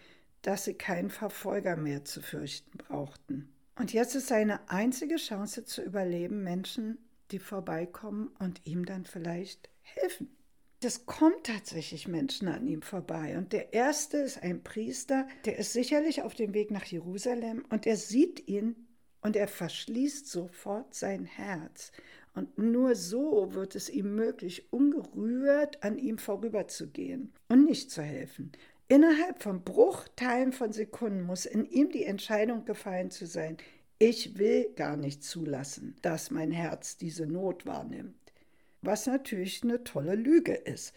dass 0.42 0.64
sie 0.64 0.75
keinen 0.75 1.11
Verfolger 1.11 1.77
mehr 1.77 2.05
zu 2.05 2.23
fürchten 2.23 2.79
brauchten. 2.79 3.53
Und 3.79 3.93
jetzt 3.93 4.17
ist 4.17 4.27
seine 4.27 4.69
einzige 4.69 5.17
Chance 5.17 5.64
zu 5.64 5.83
überleben 5.83 6.43
Menschen, 6.43 6.99
die 7.31 7.38
vorbeikommen 7.38 8.29
und 8.41 8.61
ihm 8.64 8.85
dann 8.85 9.05
vielleicht 9.05 9.71
helfen. 9.83 10.37
Es 10.83 11.07
kommt 11.07 11.45
tatsächlich 11.45 12.09
Menschen 12.09 12.49
an 12.49 12.67
ihm 12.67 12.83
vorbei. 12.83 13.38
Und 13.38 13.53
der 13.53 13.73
erste 13.73 14.19
ist 14.19 14.43
ein 14.43 14.62
Priester, 14.62 15.29
der 15.45 15.59
ist 15.59 15.73
sicherlich 15.73 16.23
auf 16.23 16.35
dem 16.35 16.55
Weg 16.55 16.71
nach 16.71 16.85
Jerusalem 16.85 17.64
und 17.71 17.87
er 17.87 17.97
sieht 17.97 18.49
ihn 18.49 18.88
und 19.21 19.37
er 19.37 19.49
verschließt 19.49 20.29
sofort 20.29 20.95
sein 20.95 21.25
Herz. 21.25 21.93
Und 22.35 22.59
nur 22.59 22.95
so 22.95 23.55
wird 23.55 23.75
es 23.75 23.91
ihm 23.91 24.14
möglich, 24.14 24.73
ungerührt 24.73 25.83
an 25.83 25.99
ihm 25.99 26.19
vorüberzugehen 26.19 27.33
und 27.49 27.64
nicht 27.64 27.91
zu 27.91 28.03
helfen. 28.03 28.53
Innerhalb 28.90 29.42
von 29.42 29.64
Bruchteilen 29.64 30.53
von 30.53 30.72
Sekunden 30.72 31.22
muss 31.22 31.44
in 31.44 31.66
ihm 31.66 31.90
die 31.90 32.05
Entscheidung 32.05 32.64
gefallen 32.64 33.11
zu 33.11 33.27
sein, 33.27 33.59
ich 33.98 34.38
will 34.38 34.72
gar 34.77 34.96
nicht 34.96 35.22
zulassen, 35.22 35.96
dass 36.01 36.31
mein 36.31 36.53
Herz 36.53 36.96
diese 36.96 37.27
Not 37.27 37.66
wahrnimmt. 37.66 38.33
Was 38.81 39.07
natürlich 39.07 39.62
eine 39.62 39.85
tolle 39.85 40.14
Lüge 40.14 40.55
ist. 40.55 40.94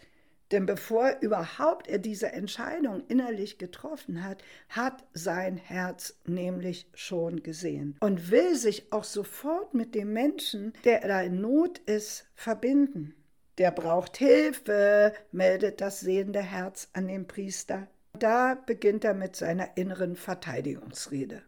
Denn 0.52 0.66
bevor 0.66 1.16
überhaupt 1.20 1.88
er 1.88 1.98
diese 1.98 2.32
Entscheidung 2.32 3.02
innerlich 3.08 3.58
getroffen 3.58 4.22
hat, 4.22 4.42
hat 4.68 5.04
sein 5.12 5.56
Herz 5.56 6.20
nämlich 6.26 6.86
schon 6.94 7.42
gesehen 7.42 7.96
und 8.00 8.30
will 8.30 8.54
sich 8.54 8.92
auch 8.92 9.04
sofort 9.04 9.74
mit 9.74 9.94
dem 9.94 10.12
Menschen, 10.12 10.72
der 10.84 11.00
da 11.00 11.22
in 11.22 11.40
Not 11.40 11.78
ist, 11.80 12.26
verbinden. 12.34 13.14
Der 13.58 13.70
braucht 13.70 14.16
Hilfe, 14.16 15.12
meldet 15.30 15.80
das 15.80 16.00
sehende 16.00 16.40
Herz 16.40 16.88
an 16.92 17.08
den 17.08 17.26
Priester. 17.26 17.88
Da 18.18 18.54
beginnt 18.54 19.04
er 19.04 19.14
mit 19.14 19.36
seiner 19.36 19.76
inneren 19.76 20.16
Verteidigungsrede 20.16 21.42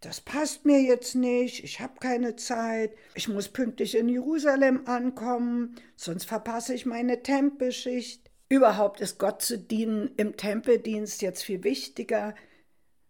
das 0.00 0.20
passt 0.20 0.64
mir 0.64 0.80
jetzt 0.80 1.14
nicht, 1.14 1.64
ich 1.64 1.80
habe 1.80 1.98
keine 1.98 2.36
Zeit, 2.36 2.92
ich 3.14 3.28
muss 3.28 3.48
pünktlich 3.48 3.96
in 3.96 4.08
Jerusalem 4.08 4.86
ankommen, 4.86 5.74
sonst 5.96 6.24
verpasse 6.24 6.74
ich 6.74 6.86
meine 6.86 7.22
Tempelschicht. 7.22 8.30
Überhaupt 8.48 9.00
ist 9.00 9.18
Gott 9.18 9.42
zu 9.42 9.58
dienen 9.58 10.10
im 10.16 10.36
Tempeldienst 10.36 11.20
jetzt 11.20 11.42
viel 11.42 11.64
wichtiger, 11.64 12.34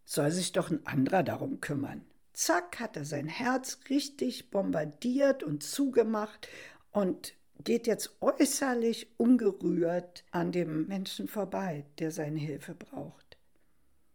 soll 0.04 0.30
sich 0.30 0.52
doch 0.52 0.70
ein 0.70 0.86
anderer 0.86 1.22
darum 1.22 1.60
kümmern. 1.60 2.04
zack, 2.32 2.80
hat 2.80 2.96
er 2.96 3.04
sein 3.04 3.28
Herz 3.28 3.80
richtig 3.90 4.50
bombardiert 4.50 5.42
und 5.42 5.62
zugemacht 5.62 6.48
und 6.90 7.34
geht 7.64 7.86
jetzt 7.86 8.16
äußerlich 8.20 9.18
ungerührt 9.18 10.24
an 10.30 10.52
dem 10.52 10.86
Menschen 10.86 11.28
vorbei, 11.28 11.84
der 11.98 12.10
seine 12.10 12.38
Hilfe 12.38 12.74
braucht. 12.74 13.38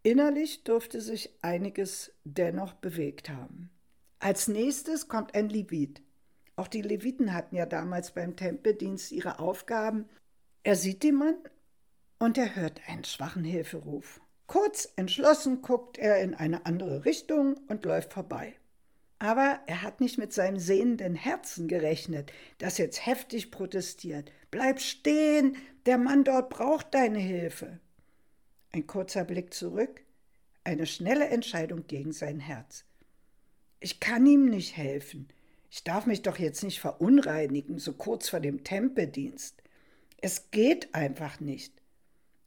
Innerlich 0.03 0.63
durfte 0.63 1.01
sich 1.01 1.29
einiges 1.41 2.11
dennoch 2.23 2.73
bewegt 2.73 3.29
haben. 3.29 3.69
Als 4.19 4.47
nächstes 4.47 5.07
kommt 5.07 5.35
ein 5.35 5.49
Levit. 5.49 6.01
Auch 6.55 6.67
die 6.67 6.81
Leviten 6.81 7.33
hatten 7.33 7.55
ja 7.55 7.65
damals 7.65 8.11
beim 8.11 8.35
Tempeldienst 8.35 9.11
ihre 9.11 9.39
Aufgaben. 9.39 10.09
Er 10.63 10.75
sieht 10.75 11.03
den 11.03 11.15
Mann 11.15 11.37
und 12.19 12.37
er 12.37 12.55
hört 12.55 12.81
einen 12.87 13.03
schwachen 13.03 13.43
Hilferuf. 13.43 14.21
Kurz 14.47 14.91
entschlossen 14.97 15.61
guckt 15.61 15.97
er 15.97 16.21
in 16.21 16.35
eine 16.35 16.65
andere 16.65 17.05
Richtung 17.05 17.55
und 17.67 17.85
läuft 17.85 18.13
vorbei. 18.13 18.55
Aber 19.23 19.61
er 19.67 19.83
hat 19.83 20.01
nicht 20.01 20.17
mit 20.17 20.33
seinem 20.33 20.59
sehenden 20.59 21.15
Herzen 21.15 21.69
gerechnet, 21.69 22.33
das 22.57 22.77
jetzt 22.77 23.05
heftig 23.05 23.51
protestiert. 23.51 24.29
Bleib 24.51 24.81
stehen, 24.81 25.55
der 25.85 25.97
Mann 25.97 26.25
dort 26.25 26.49
braucht 26.49 26.93
deine 26.93 27.19
Hilfe. 27.19 27.79
Ein 28.73 28.85
kurzer 28.85 29.23
Blick 29.23 29.53
zurück, 29.53 30.01
eine 30.65 30.85
schnelle 30.85 31.29
Entscheidung 31.29 31.87
gegen 31.87 32.11
sein 32.11 32.41
Herz. 32.41 32.83
Ich 33.79 34.01
kann 34.01 34.25
ihm 34.25 34.49
nicht 34.49 34.75
helfen. 34.75 35.29
Ich 35.71 35.85
darf 35.85 36.05
mich 36.05 36.21
doch 36.21 36.37
jetzt 36.37 36.61
nicht 36.61 36.81
verunreinigen, 36.81 37.79
so 37.79 37.93
kurz 37.93 38.27
vor 38.27 38.41
dem 38.41 38.65
Tempeldienst. 38.65 39.63
Es 40.17 40.51
geht 40.51 40.93
einfach 40.93 41.39
nicht. 41.39 41.81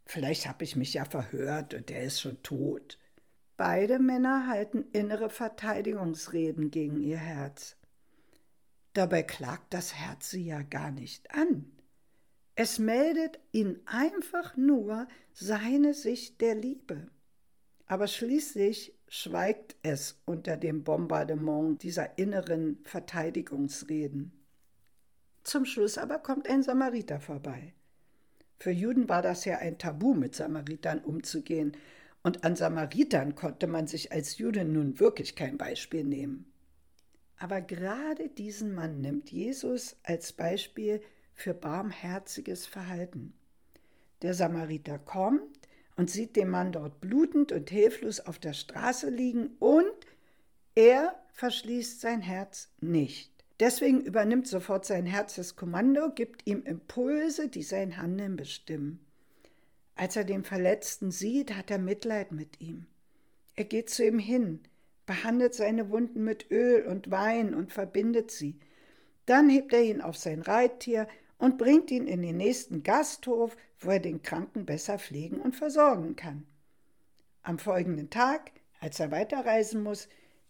Vielleicht 0.04 0.46
habe 0.46 0.62
ich 0.62 0.76
mich 0.76 0.92
ja 0.92 1.06
verhört 1.06 1.72
und 1.72 1.90
er 1.90 2.02
ist 2.02 2.20
schon 2.20 2.42
tot. 2.42 2.98
Beide 3.56 3.98
Männer 3.98 4.48
halten 4.48 4.84
innere 4.92 5.30
Verteidigungsreden 5.30 6.70
gegen 6.70 7.00
ihr 7.00 7.16
Herz. 7.16 7.76
Dabei 8.92 9.22
klagt 9.22 9.72
das 9.72 9.94
Herz 9.94 10.30
sie 10.30 10.44
ja 10.44 10.62
gar 10.62 10.90
nicht 10.90 11.30
an. 11.34 11.70
Es 12.54 12.78
meldet 12.78 13.38
ihnen 13.52 13.80
einfach 13.86 14.56
nur 14.56 15.06
seine 15.32 15.94
Sicht 15.94 16.40
der 16.40 16.54
Liebe. 16.54 17.08
Aber 17.86 18.08
schließlich 18.08 18.94
schweigt 19.08 19.76
es 19.82 20.20
unter 20.24 20.56
dem 20.56 20.82
Bombardement 20.82 21.82
dieser 21.82 22.18
inneren 22.18 22.78
Verteidigungsreden. 22.84 24.32
Zum 25.44 25.64
Schluss 25.64 25.96
aber 25.96 26.18
kommt 26.18 26.48
ein 26.48 26.62
Samariter 26.62 27.20
vorbei. 27.20 27.74
Für 28.58 28.70
Juden 28.70 29.08
war 29.08 29.22
das 29.22 29.44
ja 29.44 29.58
ein 29.58 29.78
Tabu, 29.78 30.14
mit 30.14 30.34
Samaritern 30.34 31.00
umzugehen, 31.00 31.76
und 32.26 32.42
an 32.42 32.56
Samaritern 32.56 33.36
konnte 33.36 33.68
man 33.68 33.86
sich 33.86 34.10
als 34.10 34.38
Jude 34.38 34.64
nun 34.64 34.98
wirklich 34.98 35.36
kein 35.36 35.56
Beispiel 35.56 36.02
nehmen. 36.02 36.52
Aber 37.38 37.60
gerade 37.60 38.28
diesen 38.28 38.74
Mann 38.74 39.00
nimmt 39.00 39.30
Jesus 39.30 39.94
als 40.02 40.32
Beispiel 40.32 41.00
für 41.34 41.54
barmherziges 41.54 42.66
Verhalten. 42.66 43.32
Der 44.22 44.34
Samariter 44.34 44.98
kommt 44.98 45.60
und 45.94 46.10
sieht 46.10 46.34
den 46.34 46.48
Mann 46.50 46.72
dort 46.72 47.00
blutend 47.00 47.52
und 47.52 47.70
hilflos 47.70 48.18
auf 48.18 48.40
der 48.40 48.54
Straße 48.54 49.08
liegen 49.08 49.50
und 49.60 49.94
er 50.74 51.14
verschließt 51.32 52.00
sein 52.00 52.22
Herz 52.22 52.72
nicht. 52.80 53.30
Deswegen 53.60 54.00
übernimmt 54.00 54.48
sofort 54.48 54.84
sein 54.84 55.06
Herz 55.06 55.36
das 55.36 55.54
Kommando, 55.54 56.10
gibt 56.10 56.44
ihm 56.44 56.64
Impulse, 56.64 57.46
die 57.46 57.62
sein 57.62 57.98
Handeln 57.98 58.34
bestimmen. 58.34 59.05
Als 59.96 60.14
er 60.14 60.24
den 60.24 60.44
Verletzten 60.44 61.10
sieht, 61.10 61.56
hat 61.56 61.70
er 61.70 61.78
Mitleid 61.78 62.30
mit 62.30 62.60
ihm. 62.60 62.86
Er 63.56 63.64
geht 63.64 63.88
zu 63.88 64.04
ihm 64.04 64.18
hin, 64.18 64.60
behandelt 65.06 65.54
seine 65.54 65.90
Wunden 65.90 66.22
mit 66.22 66.50
Öl 66.50 66.86
und 66.86 67.10
Wein 67.10 67.54
und 67.54 67.72
verbindet 67.72 68.30
sie. 68.30 68.60
Dann 69.24 69.48
hebt 69.48 69.72
er 69.72 69.82
ihn 69.82 70.02
auf 70.02 70.16
sein 70.16 70.42
Reittier 70.42 71.08
und 71.38 71.56
bringt 71.56 71.90
ihn 71.90 72.06
in 72.06 72.20
den 72.20 72.36
nächsten 72.36 72.82
Gasthof, 72.82 73.56
wo 73.80 73.90
er 73.90 74.00
den 74.00 74.22
Kranken 74.22 74.66
besser 74.66 74.98
pflegen 74.98 75.40
und 75.40 75.56
versorgen 75.56 76.14
kann. 76.14 76.46
Am 77.42 77.58
folgenden 77.58 78.10
Tag, 78.10 78.52
als 78.80 79.00
er 79.00 79.10
weiterreisen 79.10 79.82
muss, 79.82 80.08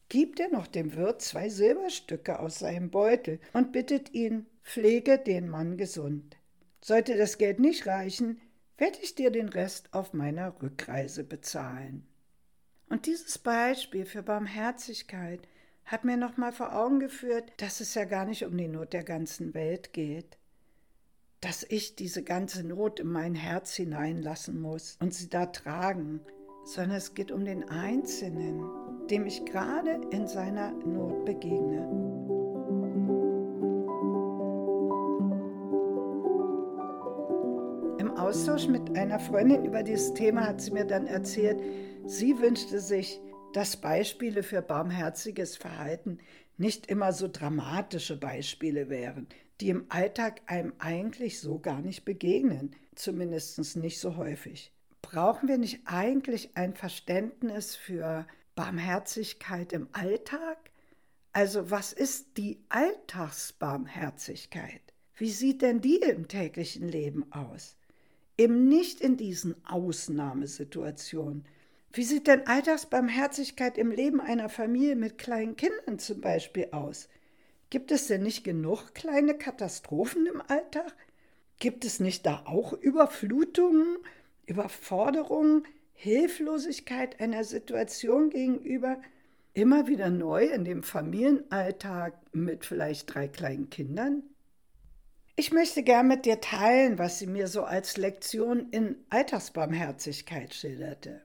gibt 0.08 0.40
er 0.40 0.48
noch 0.50 0.66
dem 0.66 0.94
Wirt 0.94 1.22
zwei 1.22 1.48
Silberstücke 1.48 2.40
aus 2.40 2.58
seinem 2.58 2.90
Beutel 2.90 3.40
und 3.52 3.72
bittet 3.72 4.12
ihn, 4.12 4.46
pflege 4.62 5.18
den 5.18 5.48
Mann 5.48 5.76
gesund. 5.76 6.36
Sollte 6.80 7.16
das 7.16 7.38
Geld 7.38 7.58
nicht 7.58 7.86
reichen, 7.86 8.40
werde 8.78 8.98
ich 9.02 9.14
dir 9.14 9.30
den 9.30 9.48
Rest 9.48 9.92
auf 9.92 10.12
meiner 10.12 10.60
Rückreise 10.62 11.24
bezahlen. 11.24 12.06
Und 12.88 13.06
dieses 13.06 13.38
Beispiel 13.38 14.06
für 14.06 14.22
Barmherzigkeit 14.22 15.40
hat 15.84 16.04
mir 16.04 16.16
nochmal 16.16 16.52
vor 16.52 16.74
Augen 16.74 17.00
geführt, 17.00 17.52
dass 17.58 17.80
es 17.80 17.94
ja 17.94 18.04
gar 18.04 18.24
nicht 18.24 18.44
um 18.44 18.56
die 18.56 18.68
Not 18.68 18.92
der 18.92 19.04
ganzen 19.04 19.54
Welt 19.54 19.92
geht, 19.92 20.36
dass 21.40 21.64
ich 21.64 21.96
diese 21.96 22.22
ganze 22.22 22.64
Not 22.64 23.00
in 23.00 23.08
mein 23.08 23.34
Herz 23.34 23.74
hineinlassen 23.74 24.60
muss 24.60 24.96
und 25.00 25.14
sie 25.14 25.28
da 25.28 25.46
tragen, 25.46 26.20
sondern 26.64 26.96
es 26.96 27.14
geht 27.14 27.30
um 27.30 27.44
den 27.44 27.68
Einzelnen, 27.68 28.64
dem 29.08 29.26
ich 29.26 29.44
gerade 29.44 30.00
in 30.10 30.26
seiner 30.26 30.72
Not 30.72 31.24
begegne. 31.24 32.15
Austausch 38.26 38.66
mit 38.66 38.98
einer 38.98 39.20
Freundin 39.20 39.64
über 39.64 39.84
dieses 39.84 40.12
Thema 40.12 40.48
hat 40.48 40.60
sie 40.60 40.72
mir 40.72 40.84
dann 40.84 41.06
erzählt, 41.06 41.62
sie 42.06 42.36
wünschte 42.40 42.80
sich, 42.80 43.20
dass 43.52 43.76
Beispiele 43.76 44.42
für 44.42 44.62
barmherziges 44.62 45.56
Verhalten 45.56 46.18
nicht 46.56 46.88
immer 46.88 47.12
so 47.12 47.28
dramatische 47.28 48.18
Beispiele 48.18 48.88
wären, 48.88 49.28
die 49.60 49.68
im 49.68 49.86
Alltag 49.90 50.40
einem 50.46 50.72
eigentlich 50.78 51.38
so 51.38 51.60
gar 51.60 51.80
nicht 51.80 52.04
begegnen, 52.04 52.74
zumindest 52.96 53.76
nicht 53.76 54.00
so 54.00 54.16
häufig. 54.16 54.72
Brauchen 55.02 55.48
wir 55.48 55.58
nicht 55.58 55.82
eigentlich 55.84 56.56
ein 56.56 56.74
Verständnis 56.74 57.76
für 57.76 58.26
Barmherzigkeit 58.56 59.72
im 59.72 59.86
Alltag? 59.92 60.58
Also 61.32 61.70
was 61.70 61.92
ist 61.92 62.36
die 62.38 62.58
Alltagsbarmherzigkeit? 62.70 64.82
Wie 65.14 65.30
sieht 65.30 65.62
denn 65.62 65.80
die 65.80 65.98
im 65.98 66.26
täglichen 66.26 66.88
Leben 66.88 67.30
aus? 67.30 67.76
Eben 68.38 68.68
nicht 68.68 69.00
in 69.00 69.16
diesen 69.16 69.54
Ausnahmesituationen. 69.66 71.46
Wie 71.92 72.04
sieht 72.04 72.26
denn 72.26 72.46
Alltagsbarmherzigkeit 72.46 73.78
im 73.78 73.90
Leben 73.90 74.20
einer 74.20 74.50
Familie 74.50 74.96
mit 74.96 75.16
kleinen 75.16 75.56
Kindern 75.56 75.98
zum 75.98 76.20
Beispiel 76.20 76.68
aus? 76.72 77.08
Gibt 77.70 77.90
es 77.90 78.06
denn 78.06 78.22
nicht 78.22 78.44
genug 78.44 78.94
kleine 78.94 79.34
Katastrophen 79.34 80.26
im 80.26 80.42
Alltag? 80.42 80.94
Gibt 81.58 81.86
es 81.86 81.98
nicht 81.98 82.26
da 82.26 82.42
auch 82.44 82.74
Überflutungen, 82.74 83.96
Überforderungen, 84.44 85.66
Hilflosigkeit 85.94 87.18
einer 87.20 87.44
Situation 87.44 88.28
gegenüber? 88.28 89.00
Immer 89.54 89.86
wieder 89.86 90.10
neu 90.10 90.44
in 90.44 90.64
dem 90.64 90.82
Familienalltag 90.82 92.12
mit 92.34 92.66
vielleicht 92.66 93.14
drei 93.14 93.26
kleinen 93.26 93.70
Kindern? 93.70 94.22
Ich 95.38 95.52
möchte 95.52 95.82
gern 95.82 96.08
mit 96.08 96.24
dir 96.24 96.40
teilen, 96.40 96.98
was 96.98 97.18
sie 97.18 97.26
mir 97.26 97.46
so 97.46 97.64
als 97.64 97.98
Lektion 97.98 98.70
in 98.70 98.96
Alltagsbarmherzigkeit 99.10 100.54
schilderte. 100.54 101.20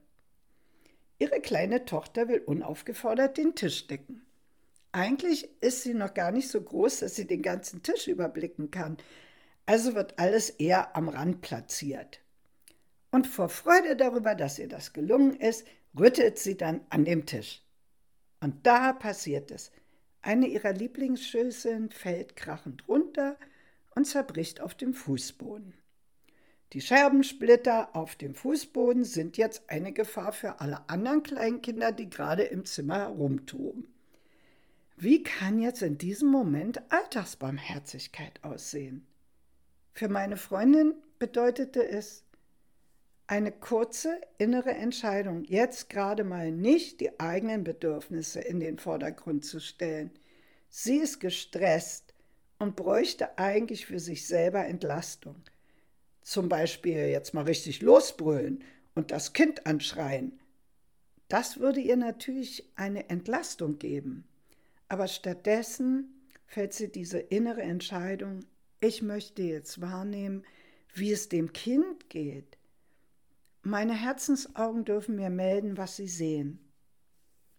Ihre 1.18 1.40
kleine 1.40 1.86
Tochter 1.86 2.28
will 2.28 2.40
unaufgefordert 2.40 3.38
den 3.38 3.56
Tisch 3.56 3.88
decken. 3.88 4.26
Eigentlich 4.92 5.48
ist 5.62 5.84
sie 5.84 5.94
noch 5.94 6.14
gar 6.14 6.32
nicht 6.34 6.50
so 6.50 6.60
groß, 6.62 7.00
dass 7.00 7.16
sie 7.16 7.26
den 7.26 7.42
ganzen 7.42 7.84
Tisch 7.84 8.10
überblicken 8.10 8.70
kann, 8.70 8.98
also 9.66 9.96
wird 9.96 10.20
alles 10.20 10.50
eher 10.50 10.94
am 10.98 11.08
Rand 11.08 11.40
platziert. 11.40 12.20
Und 13.12 13.28
vor 13.28 13.48
Freude 13.48 13.96
darüber, 13.96 14.36
dass 14.36 14.60
ihr 14.60 14.68
das 14.68 14.92
gelungen 14.92 15.38
ist, 15.38 15.66
rüttelt 15.98 16.38
sie 16.38 16.58
dann 16.58 16.82
an 16.90 17.06
dem 17.06 17.26
Tisch. 17.26 17.64
Und 18.42 18.68
da 18.68 18.92
passiert 18.92 19.52
es. 19.52 19.72
Eine 20.22 20.48
ihrer 20.48 20.74
Lieblingsschüsseln 20.74 21.92
fällt 21.92 22.36
krachend 22.36 22.90
runter 22.90 23.38
und 23.96 24.06
zerbricht 24.06 24.62
auf 24.62 24.76
dem 24.76 24.94
Fußboden. 24.94 25.74
Die 26.74 26.82
Scherbensplitter 26.82 27.96
auf 27.96 28.16
dem 28.16 28.34
Fußboden 28.34 29.04
sind 29.04 29.38
jetzt 29.38 29.70
eine 29.70 29.92
Gefahr 29.92 30.32
für 30.32 30.62
alle 30.62 30.88
anderen 30.90 31.22
Kleinkinder, 31.22 31.92
die 31.92 32.10
gerade 32.10 32.44
im 32.44 32.66
Zimmer 32.66 33.00
herumtoben. 33.00 33.88
Wie 34.96 35.24
kann 35.24 35.60
jetzt 35.60 35.82
in 35.82 35.98
diesem 35.98 36.30
Moment 36.30 36.82
Alltagsbarmherzigkeit 36.92 38.44
aussehen? 38.44 39.06
Für 39.94 40.08
meine 40.08 40.38
Freundin 40.38 40.94
bedeutete 41.20 41.86
es 41.86 42.24
eine 43.28 43.52
kurze 43.52 44.20
innere 44.38 44.72
Entscheidung, 44.72 45.44
jetzt 45.46 45.90
gerade 45.90 46.24
mal 46.24 46.52
nicht 46.52 47.02
die 47.02 47.20
eigenen 47.20 47.64
Bedürfnisse 47.64 48.42
in 48.42 48.60
den 48.60 48.78
Vordergrund 48.78 49.46
zu 49.46 49.60
stellen. 49.60 50.12
Sie 50.70 50.98
ist 50.98 51.20
gestresst, 51.20 52.11
und 52.62 52.76
bräuchte 52.76 53.40
eigentlich 53.40 53.88
für 53.88 54.00
sich 54.00 54.28
selber 54.28 54.64
Entlastung. 54.68 55.36
Zum 56.22 56.48
Beispiel 56.48 57.08
jetzt 57.08 57.34
mal 57.34 57.46
richtig 57.46 57.82
losbrüllen 57.82 58.64
und 58.94 59.10
das 59.10 59.34
Kind 59.34 59.66
anschreien. 59.66 60.40
Das 61.28 61.60
würde 61.60 61.80
ihr 61.80 61.98
natürlich 61.98 62.72
eine 62.76 63.10
Entlastung 63.10 63.80
geben. 63.80 64.26
Aber 64.90 65.08
stattdessen 65.08 66.14
fällt 66.46 66.74
sie 66.74 66.92
diese 66.92 67.18
innere 67.18 67.64
Entscheidung, 67.64 68.42
ich 68.80 69.02
möchte 69.02 69.42
jetzt 69.42 69.82
wahrnehmen, 69.82 70.44
wie 70.94 71.12
es 71.12 71.30
dem 71.30 71.54
Kind 71.54 72.10
geht. 72.10 72.60
Meine 73.64 73.94
Herzensaugen 73.94 74.86
dürfen 74.86 75.16
mir 75.16 75.32
melden, 75.32 75.78
was 75.78 75.96
sie 75.96 76.08
sehen. 76.08 76.60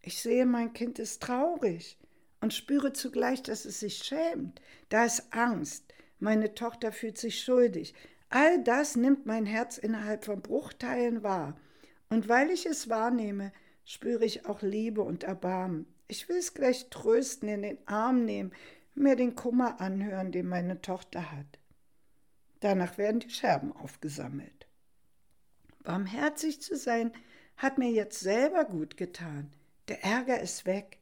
Ich 0.00 0.22
sehe, 0.22 0.46
mein 0.46 0.72
Kind 0.72 1.00
ist 1.00 1.22
traurig 1.22 1.98
und 2.42 2.52
spüre 2.52 2.92
zugleich, 2.92 3.42
dass 3.42 3.64
es 3.64 3.80
sich 3.80 3.98
schämt. 3.98 4.60
Da 4.88 5.04
ist 5.04 5.32
Angst. 5.32 5.94
Meine 6.18 6.54
Tochter 6.54 6.92
fühlt 6.92 7.16
sich 7.16 7.42
schuldig. 7.42 7.94
All 8.28 8.62
das 8.62 8.96
nimmt 8.96 9.26
mein 9.26 9.46
Herz 9.46 9.78
innerhalb 9.78 10.24
von 10.24 10.42
Bruchteilen 10.42 11.22
wahr. 11.22 11.56
Und 12.10 12.28
weil 12.28 12.50
ich 12.50 12.66
es 12.66 12.88
wahrnehme, 12.88 13.52
spüre 13.84 14.24
ich 14.24 14.44
auch 14.44 14.60
Liebe 14.60 15.02
und 15.02 15.22
Erbarmen. 15.22 15.86
Ich 16.08 16.28
will 16.28 16.36
es 16.36 16.52
gleich 16.52 16.90
trösten, 16.90 17.48
in 17.48 17.62
den 17.62 17.78
Arm 17.86 18.24
nehmen, 18.24 18.52
mir 18.94 19.14
den 19.14 19.36
Kummer 19.36 19.80
anhören, 19.80 20.32
den 20.32 20.48
meine 20.48 20.82
Tochter 20.82 21.30
hat. 21.30 21.58
Danach 22.58 22.98
werden 22.98 23.20
die 23.20 23.30
Scherben 23.30 23.72
aufgesammelt. 23.72 24.66
Barmherzig 25.84 26.60
zu 26.60 26.76
sein, 26.76 27.12
hat 27.56 27.78
mir 27.78 27.90
jetzt 27.90 28.18
selber 28.18 28.64
gut 28.64 28.96
getan. 28.96 29.52
Der 29.88 30.04
Ärger 30.04 30.40
ist 30.40 30.66
weg. 30.66 30.98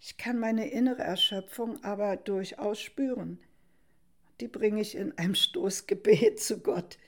Ich 0.00 0.16
kann 0.16 0.38
meine 0.38 0.70
innere 0.70 1.02
Erschöpfung 1.02 1.82
aber 1.82 2.16
durchaus 2.16 2.80
spüren. 2.80 3.40
Die 4.40 4.48
bringe 4.48 4.80
ich 4.80 4.94
in 4.94 5.16
einem 5.18 5.34
Stoßgebet 5.34 6.38
zu 6.40 6.60
Gott. 6.60 6.98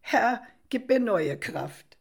Herr, 0.00 0.42
gib 0.68 0.88
mir 0.88 1.00
neue 1.00 1.38
Kraft. 1.38 1.96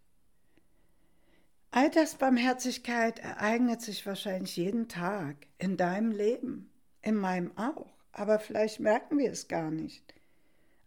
Altersbarmherzigkeit 1.71 3.19
ereignet 3.19 3.81
sich 3.81 4.05
wahrscheinlich 4.05 4.55
jeden 4.55 4.87
Tag 4.87 5.35
in 5.57 5.75
deinem 5.75 6.11
Leben, 6.11 6.71
in 7.01 7.15
meinem 7.15 7.57
auch, 7.57 7.91
aber 8.13 8.39
vielleicht 8.39 8.79
merken 8.79 9.17
wir 9.17 9.31
es 9.31 9.49
gar 9.49 9.71
nicht. 9.71 10.13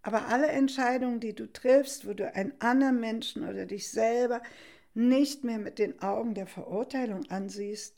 Aber 0.01 0.29
alle 0.29 0.47
Entscheidungen, 0.47 1.21
die 1.21 1.35
du 1.35 1.53
triffst, 1.53 2.07
wo 2.07 2.15
du 2.15 2.33
einen 2.35 2.59
anderen 2.61 3.01
Menschen 3.01 3.47
oder 3.47 3.67
dich 3.67 3.91
selber 3.91 4.41
nicht 4.95 5.45
mehr 5.45 5.59
mit 5.59 5.79
den 5.79 6.01
Augen 6.01 6.33
der 6.33 6.47
Verurteilung 6.47 7.29
ansiehst, 7.31 7.98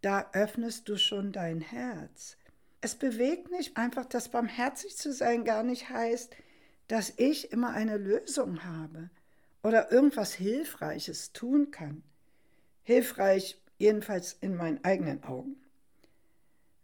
da 0.00 0.30
öffnest 0.32 0.88
du 0.88 0.96
schon 0.96 1.32
dein 1.32 1.60
Herz. 1.60 2.36
Es 2.80 2.94
bewegt 2.94 3.50
nicht 3.50 3.76
einfach, 3.76 4.06
dass 4.06 4.30
barmherzig 4.30 4.96
zu 4.96 5.12
sein 5.12 5.44
gar 5.44 5.62
nicht 5.62 5.90
heißt, 5.90 6.34
dass 6.88 7.12
ich 7.16 7.52
immer 7.52 7.70
eine 7.70 7.98
Lösung 7.98 8.64
habe 8.64 9.10
oder 9.62 9.92
irgendwas 9.92 10.32
Hilfreiches 10.32 11.32
tun 11.32 11.70
kann 11.70 12.02
hilfreich, 12.90 13.56
jedenfalls 13.78 14.36
in 14.40 14.56
meinen 14.56 14.84
eigenen 14.84 15.22
Augen. 15.22 15.56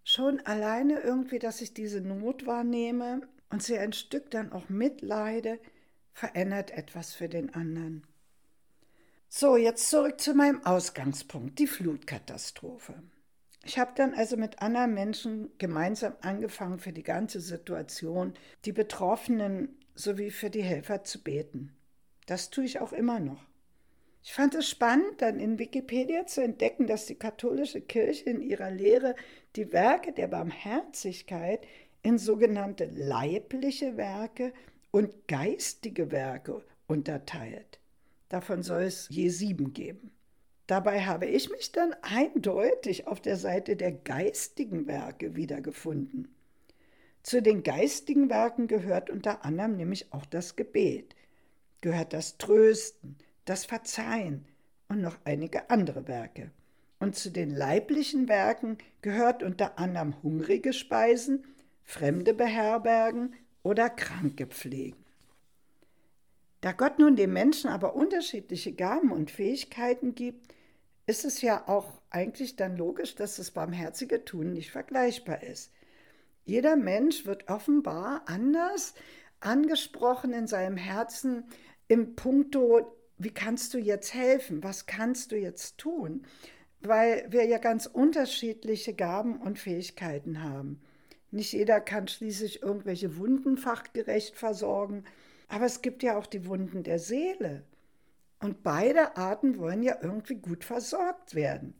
Schon 0.05 0.39
alleine 0.47 1.01
irgendwie, 1.01 1.41
dass 1.41 1.61
ich 1.61 1.75
diese 1.75 2.01
Not 2.01 2.47
wahrnehme 2.47 3.23
und 3.51 3.63
sie 3.63 3.77
ein 3.77 3.93
Stück 3.93 4.31
dann 4.31 4.53
auch 4.53 4.69
mitleide, 4.69 5.59
verändert 6.13 6.71
etwas 6.71 7.13
für 7.13 7.29
den 7.29 7.53
anderen. 7.55 8.05
So, 9.29 9.57
jetzt 9.57 9.91
zurück 9.91 10.21
zu 10.21 10.35
meinem 10.35 10.65
Ausgangspunkt, 10.65 11.59
die 11.59 11.67
Flutkatastrophe. 11.67 12.95
Ich 13.65 13.79
habe 13.79 13.91
dann 13.97 14.15
also 14.15 14.37
mit 14.37 14.63
anderen 14.63 14.95
Menschen 14.95 15.51
gemeinsam 15.59 16.15
angefangen, 16.21 16.79
für 16.79 16.93
die 16.93 17.03
ganze 17.03 17.41
Situation, 17.41 18.35
die 18.65 18.73
Betroffenen 18.73 19.77
sowie 19.95 20.31
für 20.31 20.51
die 20.51 20.63
Helfer 20.63 21.03
zu 21.03 21.23
beten. 21.23 21.75
Das 22.27 22.51
tue 22.51 22.65
ich 22.65 22.79
auch 22.79 22.93
immer 22.93 23.19
noch. 23.19 23.45
Ich 24.23 24.33
fand 24.33 24.55
es 24.55 24.69
spannend, 24.69 25.21
dann 25.23 25.41
in 25.41 25.59
Wikipedia 25.59 26.27
zu 26.27 26.43
entdecken, 26.43 26.87
dass 26.87 27.07
die 27.07 27.15
katholische 27.15 27.81
Kirche 27.81 28.31
in 28.31 28.41
ihrer 28.41 28.71
Lehre 28.71 29.15
die 29.57 29.73
Werke 29.73 30.13
der 30.13 30.29
Barmherzigkeit 30.29 31.67
in 32.03 32.19
sogenannte 32.19 32.85
leibliche 32.87 33.97
Werke 33.97 34.53
und 34.91 35.29
geistige 35.29 36.11
Werke 36.11 36.65
unterteilt. 36.87 37.81
Davon 38.29 38.63
soll 38.63 38.83
es 38.83 39.09
je 39.09 39.29
sieben 39.29 39.73
geben. 39.73 40.11
Dabei 40.67 41.03
habe 41.05 41.27
ich 41.27 41.51
mich 41.51 41.71
dann 41.71 41.95
eindeutig 42.03 43.07
auf 43.07 43.21
der 43.21 43.37
Seite 43.37 43.77
der 43.77 43.93
geistigen 43.93 44.87
Werke 44.89 45.37
wiedergefunden. 45.37 46.29
Zu 47.23 47.41
den 47.41 47.63
geistigen 47.63 48.29
Werken 48.31 48.67
gehört 48.67 49.11
unter 49.11 49.45
anderem 49.45 49.77
nämlich 49.77 50.13
auch 50.13 50.27
das 50.27 50.57
Gebet, 50.57 51.15
gehört 51.81 52.13
das 52.13 52.37
Trösten, 52.39 53.17
das 53.45 53.65
Verzeihen 53.65 54.45
und 54.89 55.01
noch 55.01 55.19
einige 55.25 55.71
andere 55.71 56.09
Werke. 56.09 56.51
Und 56.99 57.15
zu 57.15 57.31
den 57.31 57.51
leiblichen 57.51 58.29
Werken 58.29 58.79
gehört 59.03 59.43
unter 59.43 59.79
anderem 59.79 60.21
hungrige 60.23 60.73
Speisen, 60.73 61.45
Fremde 61.85 62.35
beherbergen 62.35 63.35
oder 63.63 63.91
Kranke 63.91 64.47
pflegen. 64.47 65.06
Da 66.61 66.73
Gott 66.73 66.99
nun 66.99 67.17
dem 67.17 67.33
Menschen 67.33 67.71
aber 67.71 67.95
unterschiedliche 67.95 68.73
Gaben 68.73 69.13
und 69.13 69.31
Fähigkeiten 69.31 70.15
gibt, 70.15 70.55
ist 71.07 71.25
es 71.25 71.41
ja 71.43 71.69
auch 71.69 72.01
eigentlich 72.11 72.57
dann 72.57 72.77
logisch, 72.77 73.15
dass 73.15 73.37
das 73.37 73.51
barmherzige 73.53 74.25
Tun 74.25 74.53
nicht 74.53 74.71
vergleichbar 74.71 75.43
ist. 75.43 75.73
Jeder 76.45 76.77
Mensch 76.77 77.27
wird 77.27 77.49
offenbar 77.49 78.23
anders 78.27 78.95
angesprochen 79.41 80.33
in 80.33 80.47
seinem 80.47 80.77
Herzen 80.77 81.45
im 81.89 82.17
Punkto 82.17 82.97
wie 83.19 83.31
kannst 83.31 83.73
du 83.75 83.79
jetzt 83.79 84.13
helfen? 84.15 84.63
Was 84.63 84.87
kannst 84.87 85.33
du 85.33 85.37
jetzt 85.37 85.79
tun? 85.79 86.27
Weil 86.81 87.27
wir 87.31 87.45
ja 87.47 87.59
ganz 87.59 87.87
unterschiedliche 87.87 88.95
Gaben 88.95 89.41
und 89.41 89.59
Fähigkeiten 89.59 90.43
haben. 90.43 90.83
Nicht 91.31 91.53
jeder 91.53 91.81
kann 91.81 92.09
schließlich 92.09 92.63
irgendwelche 92.63 93.17
Wunden 93.17 93.57
fachgerecht 93.57 94.37
versorgen, 94.37 95.05
aber 95.49 95.67
es 95.67 95.83
gibt 95.83 96.03
ja 96.03 96.17
auch 96.17 96.27
die 96.27 96.47
Wunden 96.47 96.83
der 96.83 96.99
Seele. 96.99 97.65
Und 98.41 98.63
beide 98.63 99.17
Arten 99.17 99.59
wollen 99.59 99.83
ja 99.83 99.97
irgendwie 100.03 100.37
gut 100.37 100.65
versorgt 100.65 101.35
werden. 101.35 101.75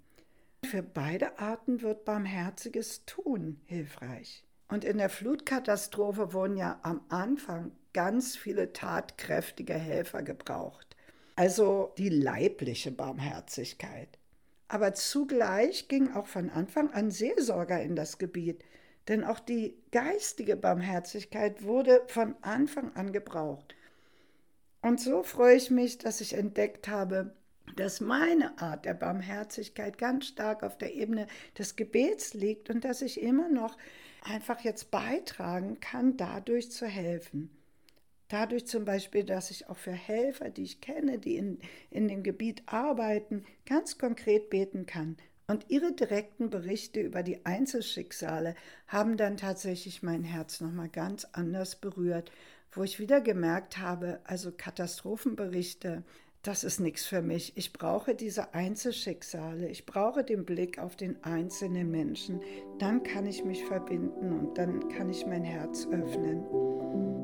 Für 0.65 0.83
beide 0.83 1.39
Arten 1.39 1.83
wird 1.83 2.05
barmherziges 2.05 3.05
Tun 3.05 3.61
hilfreich. 3.67 4.45
Und 4.69 4.85
in 4.85 4.99
der 4.99 5.11
Flutkatastrophe 5.11 6.33
wurden 6.33 6.57
ja 6.57 6.81
am 6.83 7.03
Anfang 7.09 7.73
ganz 7.93 8.37
viele 8.37 8.73
tatkräftige 8.73 9.75
Helfer 9.75 10.23
gebraucht 10.23 10.87
also 11.37 11.93
die 11.99 12.09
leibliche 12.09 12.91
Barmherzigkeit. 12.91 14.19
Aber 14.69 14.95
zugleich 14.95 15.87
ging 15.87 16.13
auch 16.13 16.27
von 16.27 16.51
Anfang 16.51 16.91
an 16.93 17.11
Seelsorger 17.11 17.81
in 17.81 17.95
das 17.95 18.19
Gebiet, 18.19 18.65
denn 19.09 19.25
auch 19.25 19.41
die 19.41 19.77
geistige 19.93 20.57
Barmherzigkeit 20.57 21.63
wurde 21.63 22.03
von 22.09 22.35
Anfang 22.43 22.95
an 22.95 23.13
gebraucht. 23.13 23.75
Und 24.83 25.01
so 25.01 25.23
freue 25.23 25.57
ich 25.57 25.71
mich, 25.71 25.99
dass 25.99 26.21
ich 26.21 26.35
entdeckt 26.35 26.89
habe, 26.89 27.35
dass 27.75 28.01
meine 28.01 28.59
Art 28.59 28.85
der 28.85 28.95
Barmherzigkeit 28.95 29.99
ganz 29.99 30.27
stark 30.27 30.63
auf 30.63 30.79
der 30.79 30.95
Ebene 30.95 31.27
des 31.59 31.77
Gebets 31.77 32.35
liegt 32.35 32.71
und 32.71 32.85
dass 32.85 33.03
ich 33.03 33.21
immer 33.21 33.49
noch 33.49 33.77
einfach 34.23 34.61
jetzt 34.61 34.91
beitragen 34.91 35.81
kann, 35.81 36.17
dadurch 36.17 36.71
zu 36.71 36.87
helfen. 36.87 37.51
Dadurch 38.29 38.67
zum 38.67 38.85
Beispiel, 38.85 39.23
dass 39.25 39.51
ich 39.51 39.69
auch 39.69 39.77
für 39.77 39.93
Helfer, 39.93 40.51
die 40.51 40.65
ich 40.65 40.81
kenne, 40.81 41.19
die 41.19 41.37
in, 41.37 41.59
in 41.91 42.09
dem 42.09 42.23
Gebiet 42.25 42.63
arbeiten, 42.67 43.45
ganz 43.67 43.99
konkret 43.99 44.51
beten 44.51 44.87
kann. 44.87 45.17
Und 45.49 45.67
ihre 45.69 45.93
direkten 45.93 46.51
Berichte 46.51 47.01
über 47.01 47.23
die 47.23 47.47
Einzelschicksale 47.47 48.57
haben 48.89 49.17
dann 49.17 49.37
tatsächlich 49.37 50.03
mein 50.03 50.25
Herz 50.25 50.61
nochmal 50.61 50.89
ganz 50.89 51.25
anders 51.33 51.77
berührt, 51.77 52.33
wo 52.73 52.83
ich 52.83 52.99
wieder 52.99 53.21
gemerkt 53.21 53.79
habe, 53.79 54.21
also 54.25 54.51
Katastrophenberichte, 54.51 56.03
das 56.43 56.65
ist 56.65 56.81
nichts 56.81 57.07
für 57.07 57.23
mich. 57.23 57.57
Ich 57.57 57.73
brauche 57.73 58.15
diese 58.15 58.55
Einzelschicksale. 58.55 59.69
Ich 59.69 59.85
brauche 59.85 60.23
den 60.23 60.45
Blick 60.45 60.79
auf 60.79 60.95
den 60.95 61.23
einzelnen 61.25 61.91
Menschen. 61.91 62.41
Dann 62.79 63.03
kann 63.03 63.27
ich 63.27 63.45
mich 63.45 63.65
verbinden 63.65 64.33
und 64.33 64.59
dann 64.59 64.89
kann 64.91 65.09
ich 65.09 65.27
mein 65.27 65.43
Herz 65.43 65.87
öffnen. 65.91 67.16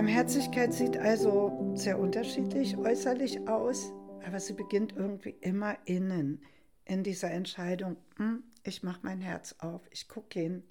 Barmherzigkeit 0.00 0.72
sieht 0.72 0.96
also 0.96 1.74
sehr 1.74 1.98
unterschiedlich 1.98 2.78
äußerlich 2.78 3.46
aus, 3.46 3.92
aber 4.24 4.40
sie 4.40 4.54
beginnt 4.54 4.94
irgendwie 4.96 5.36
immer 5.42 5.76
innen, 5.84 6.40
in 6.86 7.02
dieser 7.02 7.30
Entscheidung, 7.30 7.98
hm, 8.16 8.42
ich 8.64 8.82
mache 8.82 9.00
mein 9.02 9.20
Herz 9.20 9.56
auf, 9.58 9.82
ich 9.90 10.08
gucke 10.08 10.40
hin. 10.40 10.62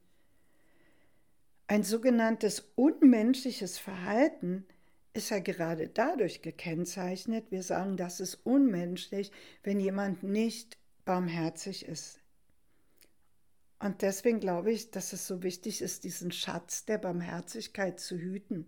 Ein 1.67 1.83
sogenanntes 1.83 2.71
unmenschliches 2.73 3.77
Verhalten 3.77 4.65
ist 5.13 5.29
ja 5.29 5.37
gerade 5.37 5.89
dadurch 5.89 6.41
gekennzeichnet, 6.41 7.51
wir 7.51 7.61
sagen, 7.61 7.97
das 7.97 8.21
ist 8.21 8.33
unmenschlich, 8.47 9.31
wenn 9.61 9.79
jemand 9.79 10.23
nicht 10.23 10.79
barmherzig 11.05 11.85
ist. 11.85 12.19
Und 13.77 14.01
deswegen 14.01 14.39
glaube 14.39 14.71
ich, 14.71 14.89
dass 14.89 15.13
es 15.13 15.27
so 15.27 15.43
wichtig 15.43 15.83
ist, 15.83 16.03
diesen 16.03 16.31
Schatz 16.31 16.85
der 16.85 16.97
Barmherzigkeit 16.97 17.99
zu 17.99 18.17
hüten, 18.17 18.65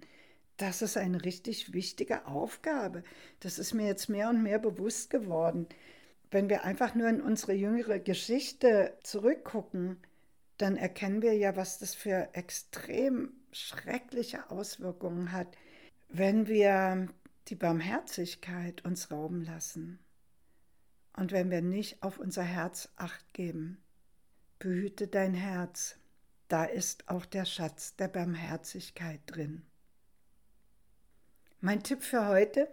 das 0.61 0.83
ist 0.83 0.95
eine 0.95 1.25
richtig 1.25 1.73
wichtige 1.73 2.27
Aufgabe. 2.27 3.03
Das 3.39 3.57
ist 3.57 3.73
mir 3.73 3.87
jetzt 3.87 4.09
mehr 4.09 4.29
und 4.29 4.43
mehr 4.43 4.59
bewusst 4.59 5.09
geworden. 5.09 5.67
Wenn 6.29 6.49
wir 6.49 6.63
einfach 6.63 6.93
nur 6.93 7.09
in 7.09 7.19
unsere 7.19 7.53
jüngere 7.53 7.99
Geschichte 7.99 8.97
zurückgucken, 9.03 9.97
dann 10.57 10.77
erkennen 10.77 11.23
wir 11.23 11.33
ja, 11.33 11.55
was 11.55 11.79
das 11.79 11.95
für 11.95 12.29
extrem 12.33 13.33
schreckliche 13.51 14.51
Auswirkungen 14.51 15.31
hat, 15.31 15.47
wenn 16.09 16.47
wir 16.47 17.07
die 17.47 17.55
Barmherzigkeit 17.55 18.85
uns 18.85 19.09
rauben 19.09 19.43
lassen 19.43 19.99
und 21.17 21.31
wenn 21.31 21.49
wir 21.49 21.61
nicht 21.61 22.03
auf 22.03 22.19
unser 22.19 22.43
Herz 22.43 22.89
acht 22.97 23.33
geben. 23.33 23.81
Behüte 24.59 25.07
dein 25.07 25.33
Herz, 25.33 25.97
da 26.47 26.65
ist 26.65 27.09
auch 27.09 27.25
der 27.25 27.45
Schatz 27.45 27.95
der 27.95 28.09
Barmherzigkeit 28.09 29.21
drin. 29.25 29.63
Mein 31.63 31.83
Tipp 31.83 32.01
für 32.01 32.27
heute, 32.27 32.67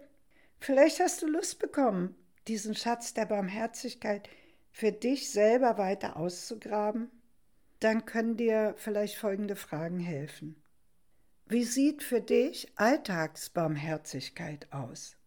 vielleicht 0.57 0.99
hast 0.99 1.21
du 1.21 1.27
Lust 1.27 1.59
bekommen, 1.59 2.15
diesen 2.47 2.73
Schatz 2.73 3.13
der 3.13 3.27
Barmherzigkeit 3.27 4.27
für 4.71 4.91
dich 4.91 5.29
selber 5.29 5.77
weiter 5.77 6.17
auszugraben, 6.17 7.11
dann 7.79 8.05
können 8.05 8.35
dir 8.35 8.73
vielleicht 8.77 9.15
folgende 9.15 9.55
Fragen 9.55 9.99
helfen. 9.99 10.59
Wie 11.45 11.65
sieht 11.65 12.01
für 12.01 12.19
dich 12.19 12.71
Alltagsbarmherzigkeit 12.77 14.67
aus? 14.73 15.17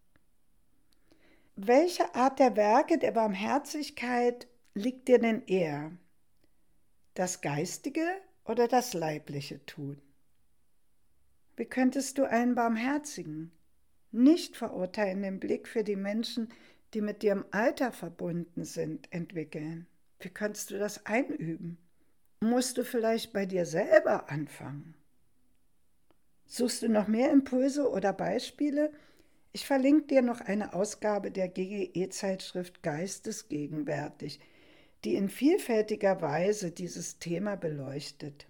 Welche 1.55 2.15
Art 2.15 2.39
der 2.39 2.57
Werke 2.57 2.97
der 2.97 3.11
Barmherzigkeit 3.11 4.45
liegt 4.73 5.07
dir 5.07 5.19
denn 5.19 5.41
eher? 5.47 5.93
Das 7.13 7.39
geistige 7.39 8.05
oder 8.43 8.67
das 8.67 8.93
leibliche 8.93 9.65
Tun? 9.65 10.01
Wie 11.55 11.65
könntest 11.65 12.17
du 12.17 12.23
einen 12.23 12.55
barmherzigen, 12.55 13.51
nicht 14.11 14.57
verurteilenden 14.57 15.39
Blick 15.39 15.67
für 15.67 15.83
die 15.83 15.95
Menschen, 15.95 16.49
die 16.93 17.01
mit 17.01 17.21
dir 17.21 17.33
im 17.33 17.45
Alter 17.51 17.91
verbunden 17.91 18.63
sind, 18.63 19.11
entwickeln? 19.11 19.87
Wie 20.19 20.29
könntest 20.29 20.71
du 20.71 20.79
das 20.79 21.05
einüben? 21.05 21.77
Musst 22.39 22.77
du 22.77 22.83
vielleicht 22.83 23.33
bei 23.33 23.45
dir 23.45 23.65
selber 23.65 24.29
anfangen? 24.29 24.95
Suchst 26.45 26.81
du 26.81 26.89
noch 26.89 27.07
mehr 27.07 27.31
Impulse 27.31 27.89
oder 27.89 28.13
Beispiele? 28.13 28.91
Ich 29.53 29.65
verlinke 29.65 30.07
dir 30.07 30.21
noch 30.21 30.41
eine 30.41 30.73
Ausgabe 30.73 31.31
der 31.31 31.47
GGE-Zeitschrift 31.47 32.83
Geistesgegenwärtig, 32.83 34.39
die 35.03 35.15
in 35.15 35.29
vielfältiger 35.29 36.21
Weise 36.21 36.71
dieses 36.71 37.19
Thema 37.19 37.55
beleuchtet. 37.55 38.47